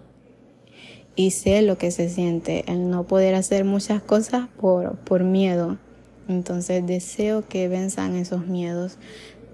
y 1.16 1.30
sé 1.30 1.62
lo 1.62 1.78
que 1.78 1.90
se 1.90 2.10
siente 2.10 2.64
el 2.70 2.90
no 2.90 3.04
poder 3.04 3.34
hacer 3.34 3.64
muchas 3.64 4.02
cosas 4.02 4.48
por, 4.60 4.98
por 4.98 5.24
miedo. 5.24 5.78
Entonces 6.28 6.86
deseo 6.86 7.48
que 7.48 7.68
venzan 7.68 8.14
esos 8.14 8.46
miedos, 8.46 8.98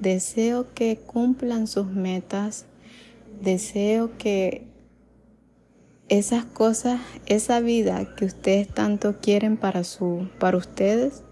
Deseo 0.00 0.66
que 0.74 0.96
cumplan 0.96 1.66
sus 1.66 1.86
metas. 1.86 2.66
Deseo 3.40 4.16
que 4.18 4.66
esas 6.08 6.44
cosas, 6.44 7.00
esa 7.26 7.60
vida 7.60 8.14
que 8.16 8.24
ustedes 8.26 8.68
tanto 8.68 9.20
quieren 9.20 9.56
para 9.56 9.84
su 9.84 10.28
para 10.38 10.58
ustedes 10.58 11.22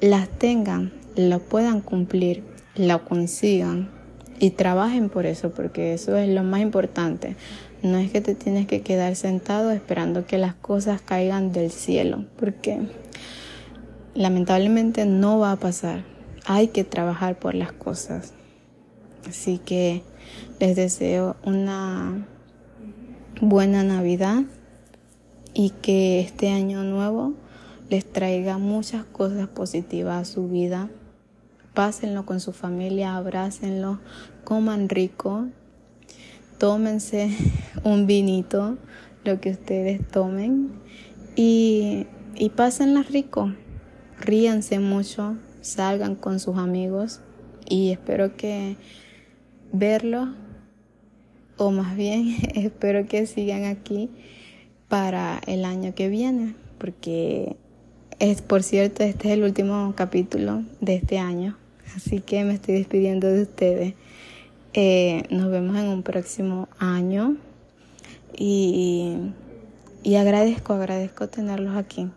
las 0.00 0.28
tengan, 0.28 0.92
la 1.16 1.38
puedan 1.38 1.80
cumplir, 1.80 2.42
la 2.74 2.98
consigan 2.98 3.90
y 4.38 4.50
trabajen 4.50 5.08
por 5.08 5.24
eso, 5.24 5.50
porque 5.52 5.94
eso 5.94 6.16
es 6.16 6.28
lo 6.28 6.42
más 6.42 6.60
importante. 6.60 7.36
No 7.82 7.96
es 7.98 8.10
que 8.10 8.20
te 8.20 8.34
tienes 8.34 8.66
que 8.66 8.82
quedar 8.82 9.16
sentado 9.16 9.70
esperando 9.70 10.26
que 10.26 10.36
las 10.36 10.54
cosas 10.54 11.00
caigan 11.00 11.52
del 11.52 11.70
cielo, 11.70 12.26
porque 12.36 12.80
lamentablemente 14.14 15.06
no 15.06 15.38
va 15.38 15.52
a 15.52 15.56
pasar 15.56 16.13
hay 16.44 16.68
que 16.68 16.84
trabajar 16.84 17.38
por 17.38 17.54
las 17.54 17.72
cosas. 17.72 18.32
Así 19.26 19.58
que 19.58 20.02
les 20.60 20.76
deseo 20.76 21.36
una 21.44 22.26
buena 23.40 23.82
Navidad 23.82 24.42
y 25.54 25.70
que 25.70 26.20
este 26.20 26.50
año 26.50 26.84
nuevo 26.84 27.34
les 27.88 28.04
traiga 28.04 28.58
muchas 28.58 29.04
cosas 29.04 29.48
positivas 29.48 30.22
a 30.22 30.32
su 30.32 30.48
vida. 30.48 30.90
Pásenlo 31.72 32.26
con 32.26 32.40
su 32.40 32.52
familia, 32.52 33.16
abrácenlo, 33.16 34.00
coman 34.44 34.88
rico, 34.88 35.46
tómense 36.58 37.30
un 37.84 38.06
vinito, 38.06 38.76
lo 39.24 39.40
que 39.40 39.50
ustedes 39.50 40.06
tomen 40.08 40.70
y, 41.34 42.06
y 42.34 42.50
pásenla 42.50 43.02
rico. 43.02 43.52
Ríanse 44.20 44.78
mucho, 44.78 45.36
salgan 45.64 46.14
con 46.14 46.40
sus 46.40 46.58
amigos 46.58 47.20
y 47.66 47.90
espero 47.90 48.36
que 48.36 48.76
verlos 49.72 50.28
o 51.56 51.70
más 51.70 51.96
bien 51.96 52.36
espero 52.54 53.06
que 53.06 53.26
sigan 53.26 53.64
aquí 53.64 54.10
para 54.88 55.40
el 55.46 55.64
año 55.64 55.94
que 55.94 56.08
viene 56.08 56.54
porque 56.78 57.56
es 58.18 58.42
por 58.42 58.62
cierto 58.62 59.02
este 59.02 59.28
es 59.28 59.34
el 59.34 59.42
último 59.42 59.94
capítulo 59.96 60.62
de 60.80 60.96
este 60.96 61.18
año 61.18 61.56
así 61.96 62.20
que 62.20 62.44
me 62.44 62.54
estoy 62.54 62.74
despidiendo 62.74 63.28
de 63.28 63.42
ustedes. 63.42 63.94
Eh, 64.74 65.22
nos 65.30 65.50
vemos 65.50 65.76
en 65.76 65.86
un 65.86 66.02
próximo 66.02 66.68
año 66.78 67.36
y, 68.36 69.16
y 70.02 70.16
agradezco 70.16 70.72
agradezco 70.72 71.28
tenerlos 71.28 71.76
aquí 71.76 72.10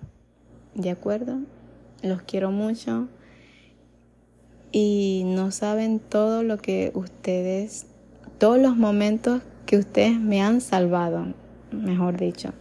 de 0.73 0.89
acuerdo 0.89 1.37
los 2.01 2.23
quiero 2.23 2.49
mucho 2.49 3.07
y 4.71 5.23
no 5.25 5.51
saben 5.51 5.99
todo 5.99 6.43
lo 6.43 6.57
que 6.57 6.91
ustedes, 6.93 7.85
todos 8.37 8.59
los 8.59 8.75
momentos 8.75 9.41
que 9.65 9.77
ustedes 9.77 10.19
me 10.19 10.41
han 10.41 10.61
salvado, 10.61 11.27
mejor 11.71 12.17
dicho. 12.17 12.53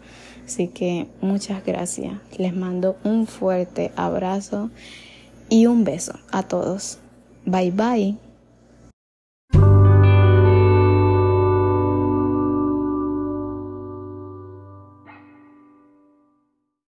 Así 0.45 0.69
que 0.69 1.09
muchas 1.21 1.65
gracias. 1.65 2.15
Les 2.39 2.55
mando 2.55 2.97
un 3.03 3.27
fuerte 3.27 3.91
abrazo 3.97 4.71
y 5.49 5.67
un 5.67 5.85
beso 5.85 6.15
a 6.31 6.45
todos. 6.45 6.99
Bye 7.45 7.73
bye. 7.73 8.26